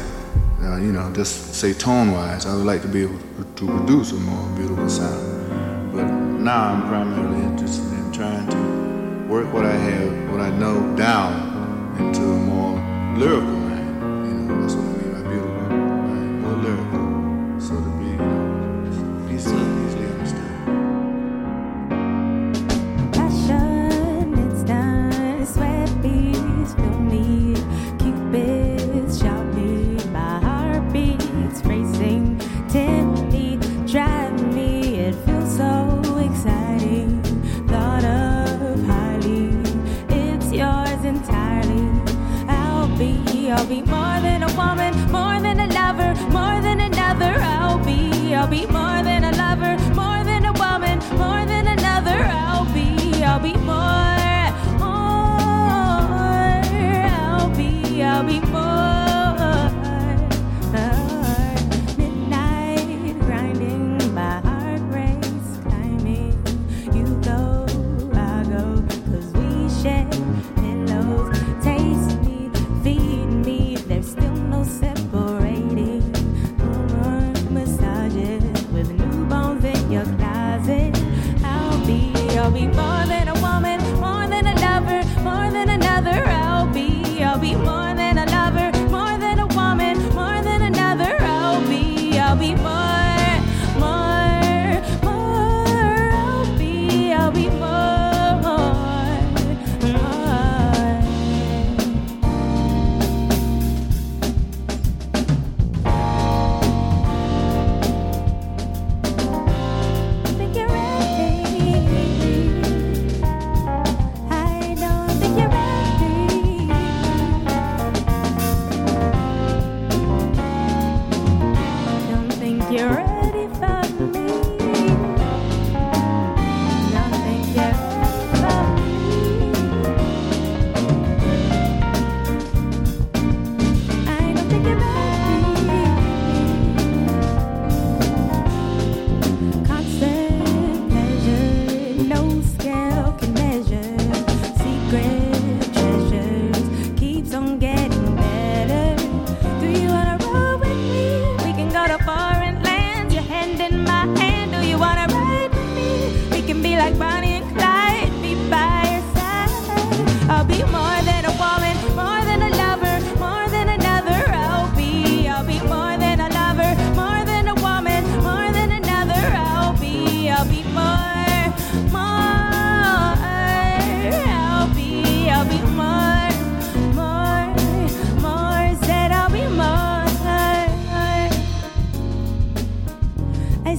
Uh, 0.61 0.77
you 0.77 0.91
know, 0.93 1.11
just 1.13 1.53
say 1.53 1.73
tone-wise, 1.73 2.45
I 2.45 2.55
would 2.55 2.65
like 2.65 2.81
to 2.83 2.87
be 2.87 3.03
able 3.03 3.19
to 3.57 3.67
produce 3.67 4.13
a 4.13 4.15
more 4.15 4.57
beautiful 4.57 4.89
sound. 4.89 5.93
But 5.93 6.05
now 6.05 6.73
I'm 6.73 6.87
primarily 6.87 7.32
work 9.33 9.51
what 9.51 9.65
I 9.65 9.73
have, 9.73 10.31
what 10.31 10.39
I 10.39 10.51
know, 10.51 10.95
down 10.95 11.95
into 11.97 12.21
a 12.21 12.37
more 12.37 12.77
lyrical 13.17 13.62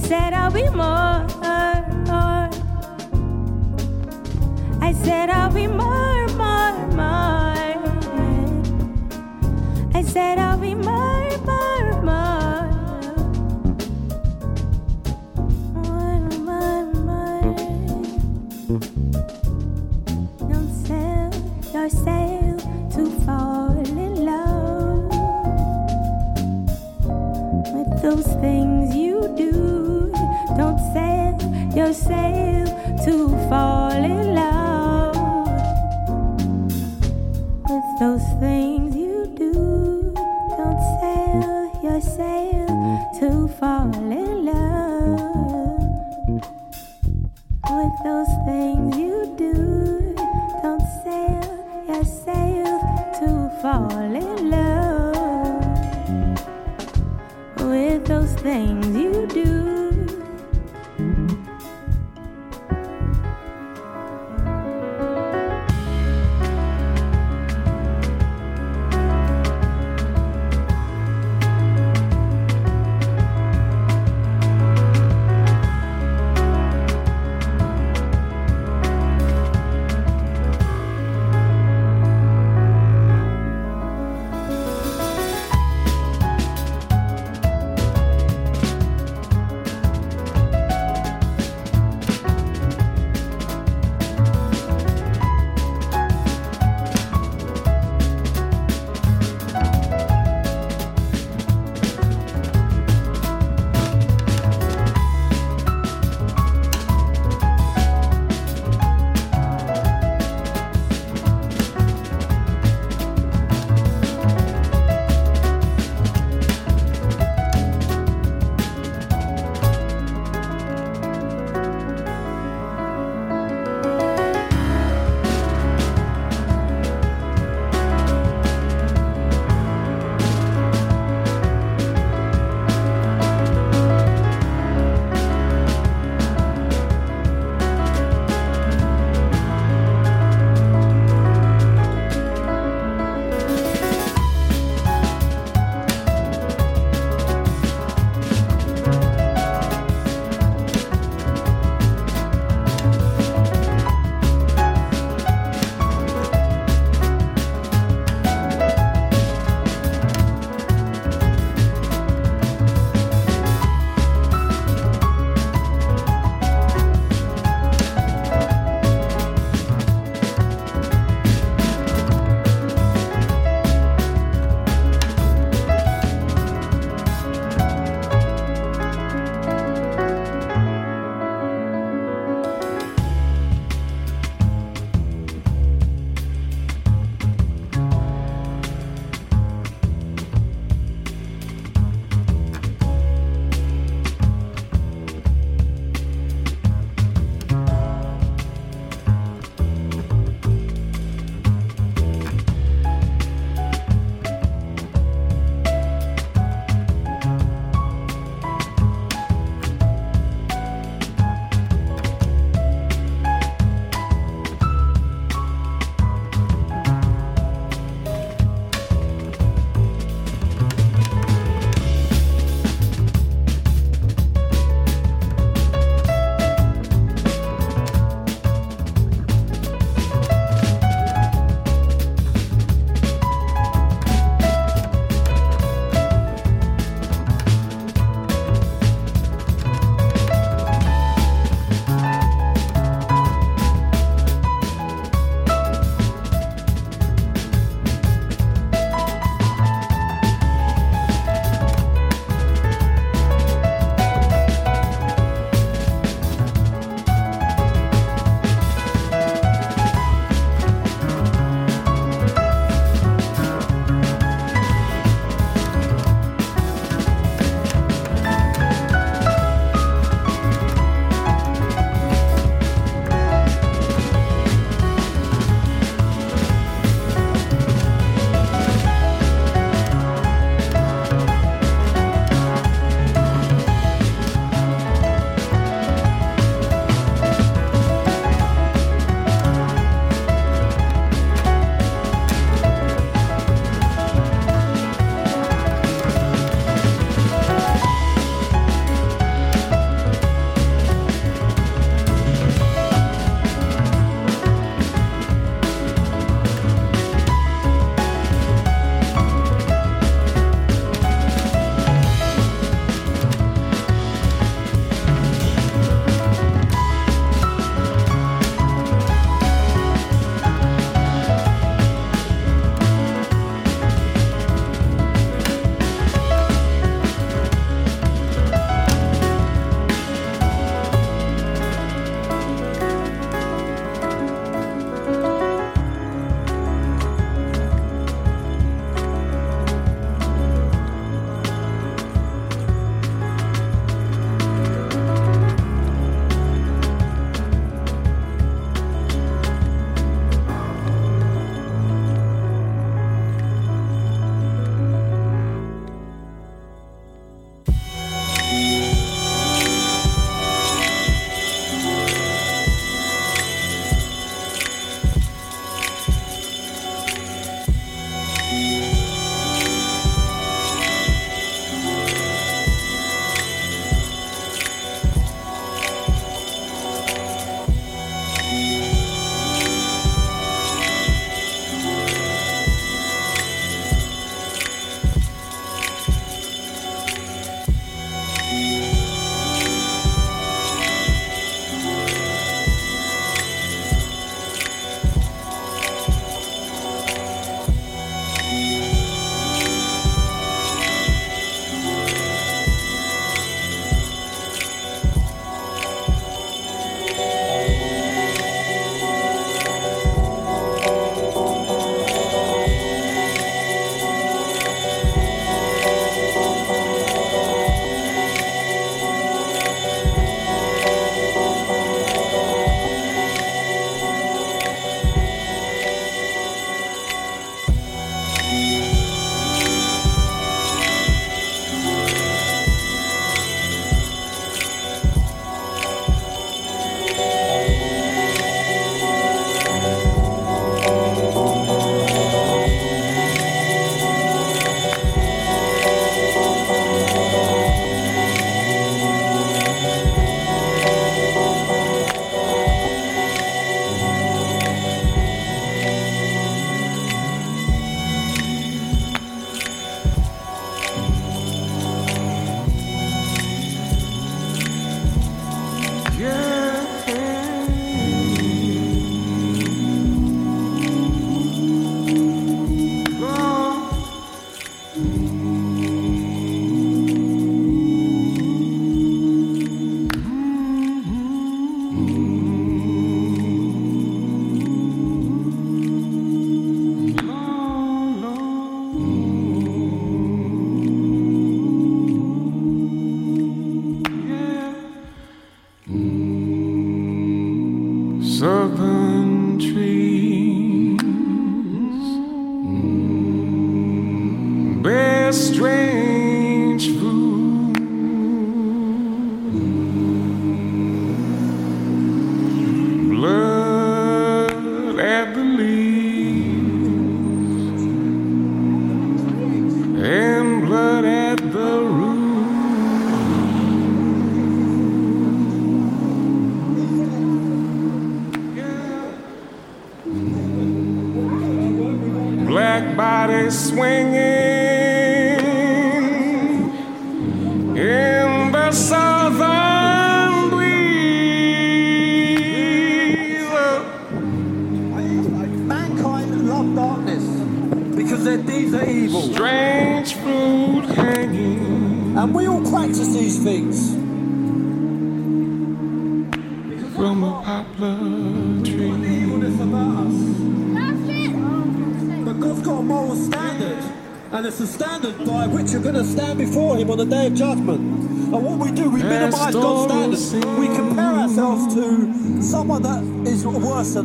said 0.07 0.33
I'll 0.33 0.51
be 0.51 0.69
more. 0.69 1.25
I 4.87 4.93
said 5.03 5.31
I'll 5.31 5.51
be 5.51 5.65
more, 5.65 5.94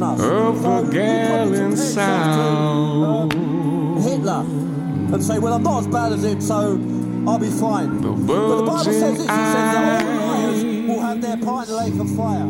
Of 0.03 0.19
So 0.63 0.79
a 0.79 0.91
gallant 0.91 1.77
sound. 1.79 3.33
Hitler 4.03 4.45
and 5.13 5.23
say, 5.23 5.39
well, 5.39 5.53
I'm 5.55 5.63
not 5.63 5.81
as 5.81 5.87
bad 5.89 6.13
as 6.13 6.25
him, 6.25 6.41
so 6.41 6.81
I'll 7.29 7.39
be 7.39 7.51
fine. 7.51 8.01
but 8.01 8.57
the 8.57 8.63
Bible 8.63 8.79
says 8.85 9.01
this, 9.01 9.21
it 9.21 9.27
says 9.27 10.05
liars 10.05 10.65
will 10.89 11.01
have 11.01 11.21
their 11.21 11.37
part 11.37 11.69
in 11.69 11.75
the 11.75 11.81
lake 11.81 12.01
of 12.01 12.09
fire. 12.17 12.49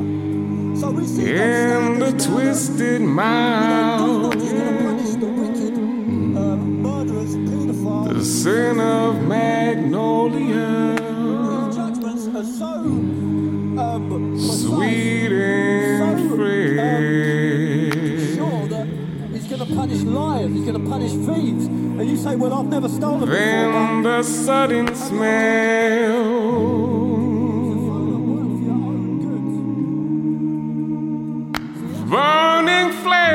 So 0.77 0.91
we 0.93 1.07
see 1.07 1.31
In 1.31 1.99
the 1.99 2.13
twisted 2.13 3.01
mouth. 3.03 4.31
The 8.15 8.25
sin 8.25 8.79
of 8.81 9.23
magnolia. 9.27 10.97
judgments 11.75 12.27
are 12.29 12.45
so 12.45 12.67
um, 13.81 14.39
Sweet 14.39 15.31
punish 19.81 20.03
liars, 20.03 20.53
he's 20.53 20.67
going 20.67 20.75
to 20.75 20.91
punish 20.91 21.13
thieves. 21.13 21.65
And 21.65 22.07
you 22.07 22.19
say, 22.19 22.37
well, 22.37 22.53
I've 22.53 22.67
never 22.67 22.87
stolen 22.87 23.21
before. 23.21 23.35
Then 23.35 24.03
the 24.03 24.23
sudden 24.23 24.95
smell. 24.95 26.51
Burning 32.11 32.93
flesh. 33.03 33.31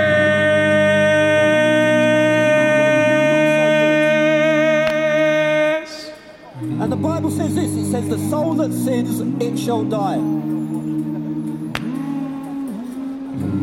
And 6.62 6.92
the 6.92 6.96
Bible 6.96 7.32
says 7.32 7.56
this 7.56 7.72
it 7.72 7.90
says, 7.90 8.08
the 8.08 8.20
soul 8.30 8.54
that 8.54 8.72
sins, 8.72 9.20
it 9.42 9.58
shall 9.58 9.84
die. 9.84 10.22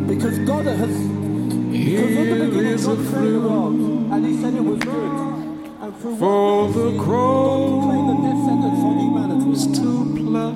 Because 0.09 0.37
God 0.41 0.67
has. 0.67 1.12
Through 1.83 2.15
For 6.19 6.69
the 6.69 6.99
to 9.67 9.89
pluck. 10.17 10.55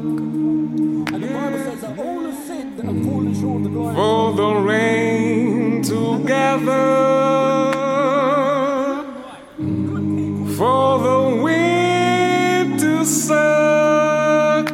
For 3.96 4.32
the 4.34 4.54
rain 4.54 5.82
to 5.82 6.24
gather. 6.24 6.94
For 10.56 10.98
the 11.00 11.20
wind 11.42 12.78
to 12.78 13.04
suck. 13.04 14.68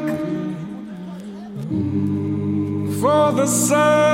For 3.00 3.32
the 3.32 3.46
sun 3.46 4.11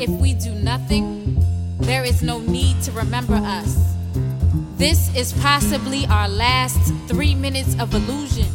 If 0.00 0.10
we 0.10 0.34
do 0.34 0.52
nothing, 0.52 1.36
there 1.78 2.04
is 2.04 2.22
no 2.22 2.40
need 2.40 2.82
to 2.82 2.92
remember 2.92 3.34
us. 3.34 3.94
This 4.76 5.14
is 5.16 5.32
possibly 5.34 6.04
our 6.06 6.28
last 6.28 6.92
three 7.06 7.34
minutes 7.34 7.76
of 7.80 7.94
illusion. 7.94 8.46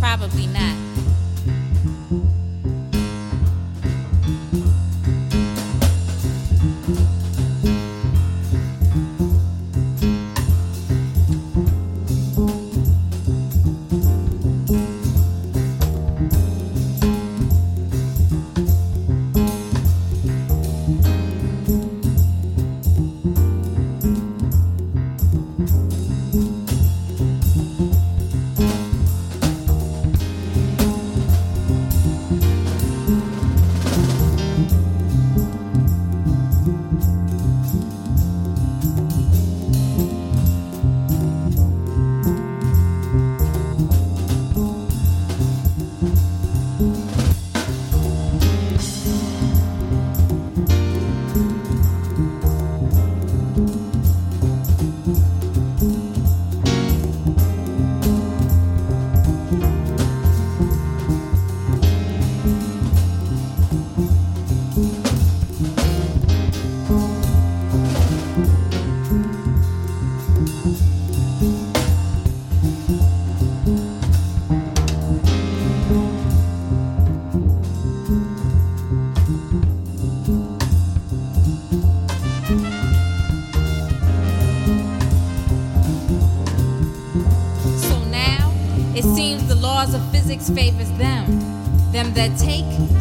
Probably 0.00 0.46
not. 0.48 0.87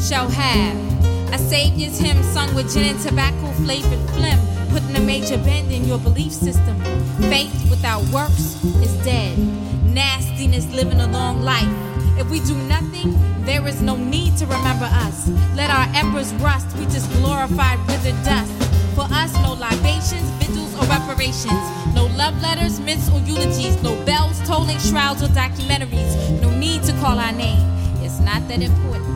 Shall 0.08 0.30
have. 0.30 1.34
A 1.34 1.38
savior's 1.38 2.00
hymn 2.00 2.24
sung 2.24 2.56
with 2.56 2.74
gin 2.74 2.96
and 2.96 3.00
tobacco 3.02 3.52
flavored 3.64 4.00
phlegm, 4.12 4.40
putting 4.70 4.96
a 4.96 5.02
major 5.02 5.38
bend 5.40 5.70
in 5.70 5.84
your 5.84 5.98
belief 5.98 6.32
system. 6.32 6.80
Faith 7.30 7.70
without 7.70 8.02
works 8.06 8.64
is 8.64 8.96
dead. 9.04 9.38
Nastiness 9.84 10.66
living 10.72 11.02
a 11.02 11.08
long 11.08 11.42
life. 11.42 11.68
If 12.18 12.30
we 12.30 12.40
do 12.40 12.56
nothing, 12.70 13.20
there 13.44 13.68
is 13.68 13.82
no 13.82 13.98
need 13.98 14.38
to 14.38 14.46
remember 14.46 14.88
us. 14.90 15.28
Let 15.56 15.70
our 15.70 15.88
embers 15.94 16.34
rust, 16.36 16.74
we 16.78 16.86
just 16.86 17.12
glorified 17.20 17.78
withered 17.88 18.16
dust. 18.24 18.54
For 18.96 19.08
us, 19.12 19.34
no 19.44 19.54
libations, 19.60 20.30
vigils, 20.40 20.74
or 20.76 20.86
reparations. 20.88 21.64
No 21.94 22.06
love 22.16 22.42
letters, 22.42 22.80
myths, 22.80 23.10
or 23.10 23.20
eulogies. 23.20 23.76
No 23.84 23.94
bells, 24.06 24.40
tolling 24.48 24.80
shrouds, 24.80 25.22
or 25.22 25.28
documentaries. 25.28 26.42
No 26.42 26.50
need 26.52 26.84
to 26.84 26.94
call 26.94 27.20
our 27.20 27.34
name. 27.34 27.60
It's 28.02 28.22
not 28.22 28.48
that 28.48 28.62
important. 28.62 29.07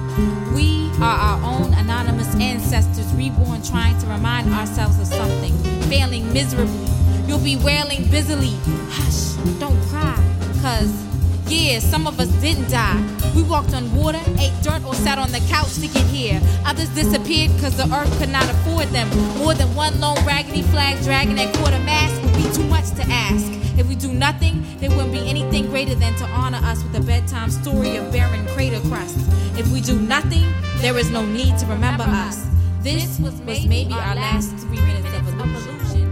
We 0.53 0.91
are 1.01 1.17
our 1.17 1.43
own 1.43 1.73
anonymous 1.73 2.33
ancestors, 2.35 3.11
reborn, 3.13 3.61
trying 3.63 3.97
to 3.99 4.07
remind 4.07 4.53
ourselves 4.53 4.99
of 4.99 5.07
something, 5.07 5.57
failing 5.89 6.31
miserably. 6.33 6.87
You'll 7.27 7.39
be 7.39 7.55
wailing 7.57 8.09
busily. 8.09 8.53
Hush, 8.89 9.35
don't 9.59 9.79
cry, 9.89 10.15
cause 10.61 11.10
yeah, 11.51 11.79
some 11.79 12.07
of 12.07 12.19
us 12.19 12.29
didn't 12.41 12.69
die. 12.69 12.99
We 13.35 13.43
walked 13.43 13.73
on 13.73 13.93
water, 13.93 14.21
ate 14.39 14.53
dirt, 14.63 14.83
or 14.85 14.95
sat 14.95 15.17
on 15.17 15.31
the 15.31 15.39
couch 15.49 15.75
to 15.75 15.87
get 15.87 16.05
here. 16.07 16.41
Others 16.65 16.89
disappeared 16.89 17.51
because 17.55 17.75
the 17.75 17.83
earth 17.93 18.11
could 18.19 18.29
not 18.29 18.45
afford 18.49 18.87
them. 18.89 19.09
More 19.37 19.53
than 19.53 19.73
one 19.75 19.99
lone 19.99 20.23
raggedy 20.25 20.61
flag 20.61 21.01
dragging 21.03 21.39
at 21.39 21.53
quarter 21.55 21.79
mast 21.79 22.21
would 22.23 22.33
be 22.35 22.49
too 22.53 22.63
much 22.63 22.89
to 22.91 23.03
ask. 23.09 23.45
If 23.77 23.87
we 23.87 23.95
do 23.95 24.13
nothing, 24.13 24.63
there 24.79 24.89
wouldn't 24.89 25.11
be 25.11 25.29
anything 25.29 25.67
greater 25.67 25.95
than 25.95 26.15
to 26.15 26.25
honor 26.27 26.59
us 26.63 26.83
with 26.83 26.95
a 26.95 27.01
bedtime 27.01 27.49
story 27.49 27.97
of 27.97 28.11
barren 28.11 28.45
crater 28.47 28.79
crust. 28.87 29.17
If 29.57 29.71
we 29.71 29.81
do 29.81 29.99
nothing, 29.99 30.45
there 30.77 30.97
is 30.97 31.09
no 31.09 31.25
need 31.25 31.57
to 31.59 31.65
remember 31.65 32.05
us. 32.07 32.47
This 32.81 33.19
was 33.19 33.39
maybe 33.41 33.93
our 33.93 34.15
last 34.15 34.55
three 34.57 34.79
minutes 34.81 35.07
of 35.15 35.27
illusion. 35.27 36.09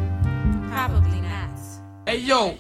Probably 0.70 1.22
not. 1.22 1.50
Hey 2.06 2.18
yo. 2.18 2.58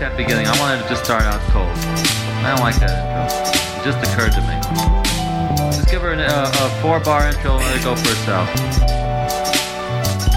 That 0.00 0.16
beginning. 0.16 0.46
I 0.46 0.58
wanted 0.58 0.82
to 0.82 0.88
just 0.88 1.04
start 1.04 1.22
out 1.22 1.40
cold. 1.52 1.68
I 1.68 2.56
don't 2.56 2.64
like 2.64 2.76
that 2.80 2.88
intro. 3.04 3.28
It 3.76 3.84
just 3.84 4.00
occurred 4.00 4.32
to 4.32 4.40
me. 4.40 4.56
Just 5.76 5.90
give 5.90 6.00
her 6.00 6.12
an, 6.12 6.20
uh, 6.20 6.50
a 6.50 6.82
four-bar 6.82 7.28
intro 7.28 7.56
and 7.56 7.64
let 7.64 7.76
her 7.76 7.84
go 7.84 7.94
for 7.94 8.08
herself. 8.08 8.48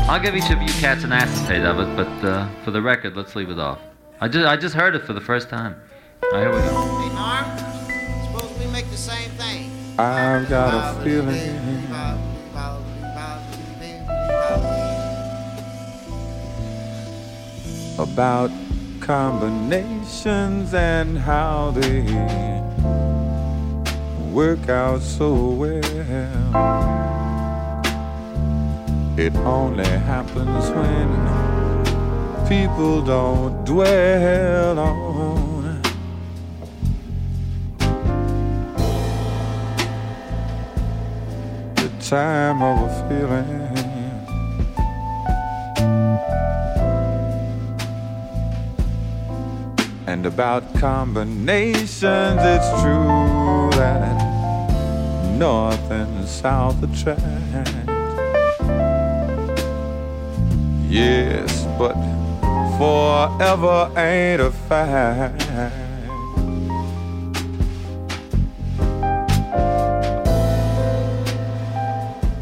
I'll 0.10 0.20
give 0.20 0.36
each 0.36 0.52
of 0.52 0.62
you 0.62 0.68
cats 0.82 1.06
an 1.06 1.14
acetate 1.14 1.64
of 1.64 1.80
it, 1.80 1.96
but 1.96 2.28
uh, 2.28 2.50
for 2.66 2.72
the 2.72 2.82
record, 2.82 3.16
let's 3.16 3.38
leave 3.38 3.50
it 3.50 3.58
off. 3.58 3.80
I 4.20 4.28
just 4.28 4.46
I 4.46 4.58
just 4.58 4.76
heard 4.76 4.96
it 4.96 5.06
for 5.06 5.14
the 5.14 5.22
first 5.22 5.50
time. 5.50 5.82
All 6.24 6.32
right, 6.32 6.42
here 6.42 6.52
we 6.52 6.58
go. 6.60 6.66
Hey, 7.00 7.10
Norm, 7.16 7.46
suppose 8.26 8.60
we 8.60 8.68
make 8.72 8.90
the 8.90 8.98
same 8.98 9.30
thing. 9.32 9.72
I've 9.98 10.50
got 10.50 10.98
a 10.98 11.04
feeling 11.04 11.40
about 17.98 18.52
combinations 19.04 20.74
and 20.74 21.18
how 21.18 21.72
they 21.72 22.04
work 24.32 24.70
out 24.70 25.02
so 25.02 25.34
well. 25.50 25.84
It 29.18 29.36
only 29.36 29.84
happens 29.84 30.70
when 30.70 31.10
people 32.48 33.02
don't 33.02 33.66
dwell 33.66 34.80
on 34.80 35.82
the 41.76 41.90
time 42.00 42.62
of 42.62 42.90
a 42.90 43.10
feeling. 43.10 43.73
And 50.14 50.28
about 50.28 50.76
combinations, 50.76 52.04
it's 52.04 52.70
true 52.84 53.72
that 53.72 54.16
north 55.40 55.90
and 55.90 56.28
south 56.28 56.84
attract. 56.84 57.20
Yes, 60.88 61.66
but 61.80 61.96
forever 62.78 63.92
ain't 63.98 64.40
a 64.40 64.52
fact. 64.52 65.42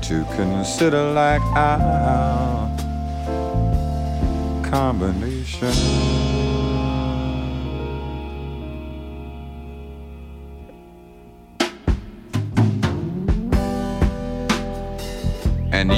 To 0.09 0.25
consider 0.35 1.13
like 1.13 1.41
our 1.55 2.69
combination. 4.69 6.20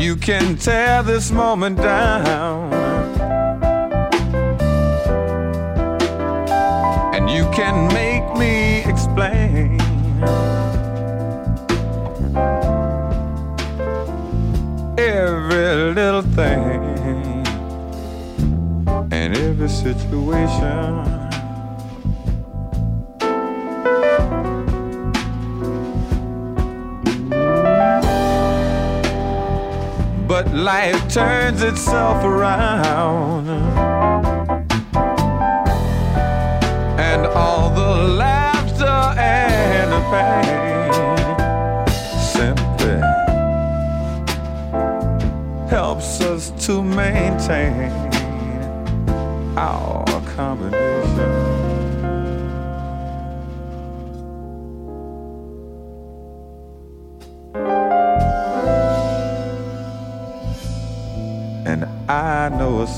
You 0.04 0.18
can 0.18 0.58
tear 0.58 1.02
this 1.02 1.32
moment 1.32 1.78
down. 1.78 2.74
And 7.16 7.30
you 7.30 7.46
can 7.52 7.88
make 7.94 8.26
me 8.38 8.84
explain. 8.84 9.80
Every 14.98 15.94
little 15.94 16.22
thing 16.22 16.82
and 19.10 19.38
every 19.38 19.70
situation. 19.70 21.13
Life 30.54 31.12
turns 31.12 31.64
itself 31.64 32.24
around. 32.24 33.50
And 37.00 37.26
all 37.28 37.70
the 37.72 38.14
laughter 38.14 38.86
and 39.20 39.92
the 39.92 40.02
pain 40.14 40.94
simply 42.22 43.00
helps 45.70 46.22
us 46.22 46.52
to 46.68 46.84
maintain 46.84 47.92
our 49.58 50.06
combination. 50.36 50.93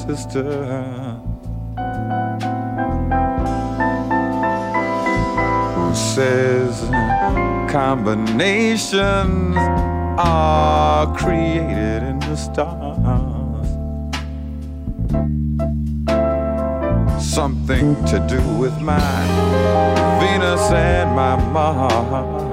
Sister 0.08 0.44
who 5.74 5.96
says 5.96 6.80
combinations 7.72 9.56
are 10.18 11.12
created 11.18 12.04
in 12.04 12.20
the 12.20 12.36
stars. 12.36 13.68
Something 17.20 17.96
to 18.06 18.20
do 18.30 18.42
with 18.60 18.80
my 18.82 19.00
Venus 20.20 20.72
and 20.72 21.16
my 21.16 21.36
Mars. 21.52 22.45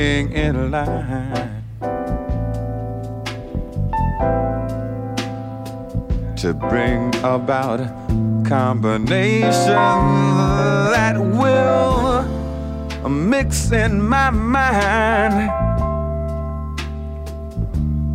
Being 0.00 0.32
in 0.32 0.70
line. 0.70 1.62
To 6.40 6.54
bring 6.54 7.14
about 7.36 7.80
combinations 8.46 9.60
that 10.94 11.16
will 11.18 12.24
mix 13.10 13.72
in 13.72 13.92
my 14.14 14.30
mind. 14.30 15.38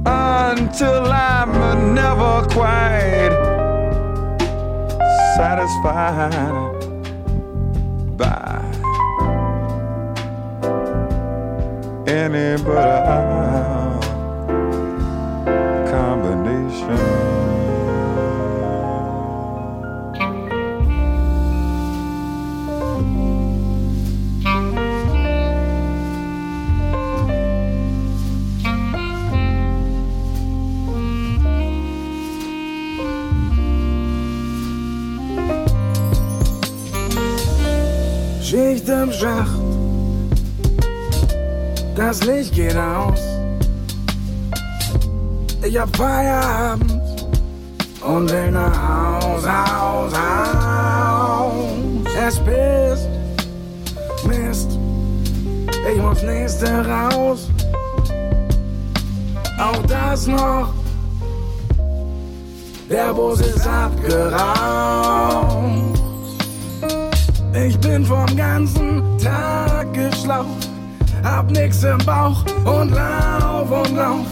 Until 0.07 1.05
I'm 1.11 1.53
never 1.93 2.33
quite 2.57 3.33
satisfied 5.37 6.74
any 12.07 12.61
but 12.63 12.77
our 12.77 13.99
combination. 15.89 17.25
Schicht 38.41 38.87
im 38.89 39.11
Schacht, 39.11 39.54
das 41.95 42.23
Licht 42.23 42.53
geht 42.53 42.75
aus. 42.75 43.19
Ich 45.63 45.77
hab 45.77 45.95
Feierabend 45.95 46.91
und 48.05 48.31
will 48.31 48.51
nach 48.51 49.21
Haus, 49.21 49.43
Haus, 49.47 50.13
Haus. 50.13 51.53
Es 52.27 52.39
pisst, 52.39 53.09
Mist, 54.27 54.77
ich 55.91 56.01
muss 56.01 56.21
nächste 56.21 56.85
raus. 56.87 57.49
Auch 59.57 59.81
das 59.87 60.27
noch, 60.27 60.73
der 62.89 63.13
Bus 63.13 63.39
ist 63.39 63.67
abgeraucht. 63.67 64.85
Ich 67.53 67.79
bin 67.79 68.05
vom 68.05 68.25
ganzen 68.35 69.17
Tag 69.17 69.93
geschlaucht, 69.93 70.64
hab 71.25 71.49
nix 71.49 71.83
im 71.83 71.97
Bauch 72.05 72.45
und 72.63 72.91
lauf 72.91 73.71
und 73.71 73.97
lauf. 73.97 74.27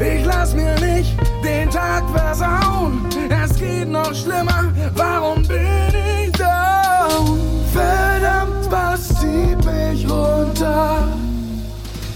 Ich 0.00 0.24
lass 0.24 0.54
mir 0.54 0.78
nicht 0.80 1.16
den 1.44 1.68
Tag 1.68 2.04
versauen, 2.14 3.06
es 3.44 3.58
geht 3.58 3.88
noch 3.88 4.14
schlimmer, 4.14 4.72
warum 4.94 5.46
bin 5.46 5.92
ich 6.24 6.32
down? 6.32 7.38
Verdammt, 7.72 8.70
was 8.70 9.08
zieht 9.20 9.62
mich 9.64 10.08
runter? 10.08 11.08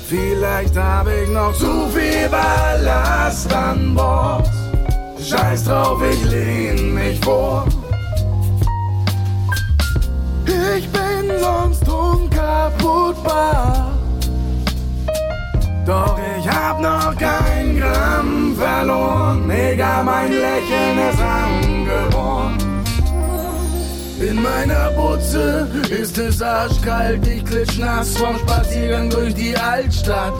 Vielleicht 0.08 0.76
hab 0.76 1.08
ich 1.08 1.28
noch 1.30 1.52
zu 1.54 1.88
viel 1.88 2.28
Ballast 2.30 3.52
an 3.52 3.94
Bord. 3.94 4.48
Scheiß 5.20 5.64
drauf, 5.64 6.00
ich 6.10 6.24
lehn 6.30 6.94
mich 6.94 7.18
vor. 7.20 7.66
Ich 10.76 10.88
bin 10.90 11.30
sonst 11.40 11.88
unkaputtbar. 11.88 13.93
Doch 15.84 16.18
ich 16.38 16.48
hab 16.48 16.80
noch 16.80 17.14
kein 17.16 17.78
Gramm 17.78 18.56
verloren. 18.56 19.50
Egal, 19.50 20.04
mein 20.04 20.32
Lächeln 20.32 20.98
ist 21.10 21.20
angeboren. 21.20 22.58
In 24.18 24.42
meiner 24.42 24.90
Butze 24.92 25.68
ist 25.90 26.16
es 26.16 26.40
arschkalt, 26.40 27.26
ich 27.26 27.44
klitschnass 27.44 28.16
vom 28.16 28.38
Spaziergang 28.38 29.10
durch 29.10 29.34
die 29.34 29.54
Altstadt. 29.56 30.32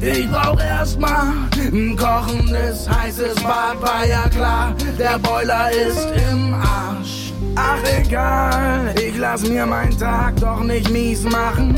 Ich 0.00 0.30
brauch 0.30 0.58
erstmal 0.60 1.32
ein 1.56 1.96
kochendes, 1.96 2.88
heißes 2.88 3.34
Bad, 3.42 3.82
war 3.82 4.06
ja 4.06 4.28
klar, 4.28 4.74
der 4.98 5.18
Boiler 5.18 5.70
ist 5.72 6.06
im 6.30 6.54
Arsch. 6.54 7.32
Ach 7.56 7.82
egal, 8.00 8.94
ich 8.96 9.18
lass 9.18 9.46
mir 9.46 9.66
meinen 9.66 9.98
Tag 9.98 10.36
doch 10.36 10.60
nicht 10.60 10.88
mies 10.90 11.24
machen. 11.24 11.76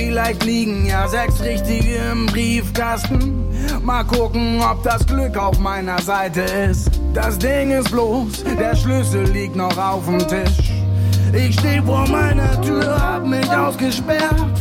Vielleicht 0.00 0.44
liegen 0.44 0.86
ja 0.86 1.06
sechs 1.06 1.42
richtige 1.42 1.96
im 2.10 2.24
Briefkasten. 2.24 3.44
Mal 3.82 4.02
gucken, 4.04 4.58
ob 4.62 4.82
das 4.82 5.06
Glück 5.06 5.36
auf 5.36 5.58
meiner 5.58 6.00
Seite 6.00 6.40
ist. 6.40 6.90
Das 7.12 7.38
Ding 7.38 7.70
ist 7.70 7.90
bloß, 7.90 8.44
der 8.58 8.74
Schlüssel 8.74 9.24
liegt 9.24 9.56
noch 9.56 9.76
auf 9.76 10.06
dem 10.06 10.18
Tisch. 10.20 10.72
Ich 11.34 11.54
steh 11.54 11.82
vor 11.82 12.08
meiner 12.08 12.58
Tür, 12.62 12.98
hab 12.98 13.26
mich 13.26 13.48
ausgesperrt. 13.50 14.58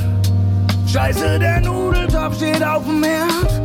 Scheiße, 0.86 1.40
der 1.40 1.62
Nudeltopf 1.62 2.36
steht 2.36 2.62
auf 2.62 2.84
dem 2.84 3.02
Herd. 3.02 3.62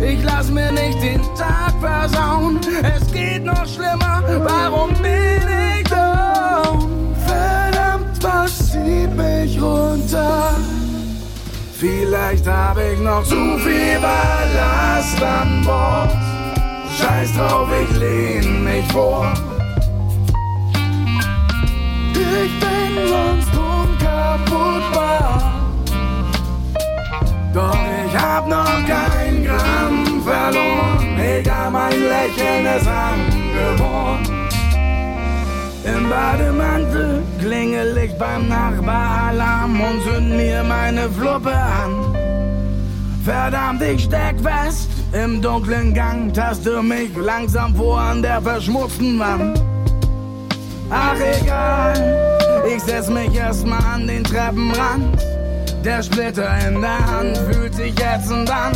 Ich 0.00 0.22
lass 0.22 0.48
mir 0.48 0.70
nicht 0.70 1.02
den 1.02 1.22
Tag 1.36 1.74
versauen. 1.80 2.60
Es 2.84 3.12
geht 3.12 3.44
noch 3.44 3.66
schlimmer, 3.66 4.22
warum 4.44 4.90
bin 5.02 5.42
ich 5.76 5.88
down? 5.88 6.88
Verdammt, 7.26 8.22
was 8.22 8.70
zieht 8.70 9.16
mich 9.16 9.60
runter? 9.60 10.54
Vielleicht 11.78 12.46
hab 12.46 12.78
ich 12.78 12.98
noch 13.00 13.22
zu 13.22 13.58
viel 13.58 13.98
Ballast 14.00 15.22
an 15.22 15.62
Bord. 15.62 16.10
Scheiß 16.98 17.34
drauf, 17.34 17.68
ich 17.82 17.98
lehn 17.98 18.64
mich 18.64 18.86
vor. 18.92 19.30
Ich 22.14 22.60
bin 22.60 23.08
sonst 23.08 23.54
unkaputtbar. 23.54 25.52
Doch 27.52 27.78
ich 28.06 28.16
hab 28.16 28.48
noch 28.48 28.86
kein 28.86 29.44
Gramm 29.44 30.22
verloren. 30.24 31.18
Egal, 31.20 31.70
mein 31.70 31.92
Lächeln 31.92 32.64
ist 32.64 32.88
angeboren. 32.88 34.35
Im 35.86 36.08
Bademantel 36.10 37.22
klingel 37.38 37.96
ich 37.98 38.18
beim 38.18 38.48
Nachbaralarm 38.48 39.80
und 39.80 40.02
zünd 40.02 40.36
mir 40.36 40.64
meine 40.64 41.08
Fluppe 41.10 41.54
an. 41.54 42.16
Verdammt, 43.24 43.82
ich 43.82 44.04
steck 44.04 44.36
fest 44.40 44.90
im 45.12 45.40
dunklen 45.40 45.94
Gang, 45.94 46.32
taste 46.34 46.82
mich 46.82 47.10
langsam 47.16 47.74
vor 47.74 48.00
an 48.00 48.20
der 48.22 48.42
verschmutzten 48.42 49.18
Wand. 49.18 49.62
Ach 50.90 51.16
egal, 51.40 52.64
ich 52.74 52.82
setz 52.82 53.08
mich 53.08 53.34
erstmal 53.34 53.82
an 53.84 54.06
den 54.06 54.24
Treppenrand. 54.24 55.24
Der 55.84 56.02
Splitter 56.02 56.48
in 56.66 56.80
der 56.80 57.06
Hand 57.06 57.38
fühlt 57.48 57.74
sich 57.74 57.94
ätzend 58.00 58.50
an. 58.50 58.72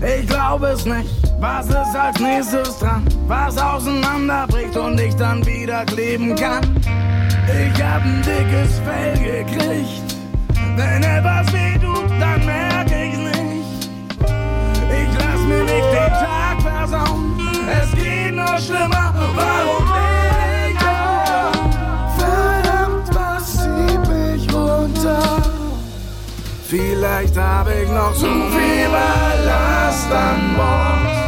Ich 0.00 0.26
glaub 0.26 0.62
es 0.62 0.84
nicht, 0.86 1.10
was 1.40 1.66
ist 1.66 1.96
als 1.96 2.18
nächstes 2.18 2.78
dran? 2.78 3.04
Was 3.32 3.56
auseinanderbricht 3.56 4.76
und 4.76 5.00
ich 5.00 5.16
dann 5.16 5.44
wieder 5.46 5.86
kleben 5.86 6.34
kann. 6.36 6.62
Ich 7.48 7.82
hab 7.82 8.04
ein 8.04 8.20
dickes 8.20 8.78
Fell 8.80 9.14
gekriegt. 9.14 10.16
Wenn 10.76 11.02
etwas 11.02 11.50
weh 11.50 11.78
tut, 11.78 12.10
dann 12.20 12.44
merk 12.44 12.88
ich's 12.88 13.16
nicht. 13.16 13.88
Ich 14.20 15.18
lass 15.18 15.40
mir 15.48 15.64
nicht 15.64 15.92
den 15.94 16.12
Tag 16.12 16.60
versauen. 16.60 17.40
Es 17.80 17.90
geht 17.92 18.34
noch 18.34 18.58
schlimmer. 18.58 19.14
Warum 19.34 19.88
da? 20.78 21.52
Verdammt, 22.18 23.14
was 23.14 23.52
zieht 23.56 24.08
mich 24.10 24.54
runter? 24.54 25.22
Vielleicht 26.68 27.38
hab 27.38 27.66
ich 27.66 27.88
noch 27.88 28.12
zu 28.12 28.26
viel 28.26 28.88
Ballast 28.90 30.12
an 30.12 30.54
Bord. 30.54 31.21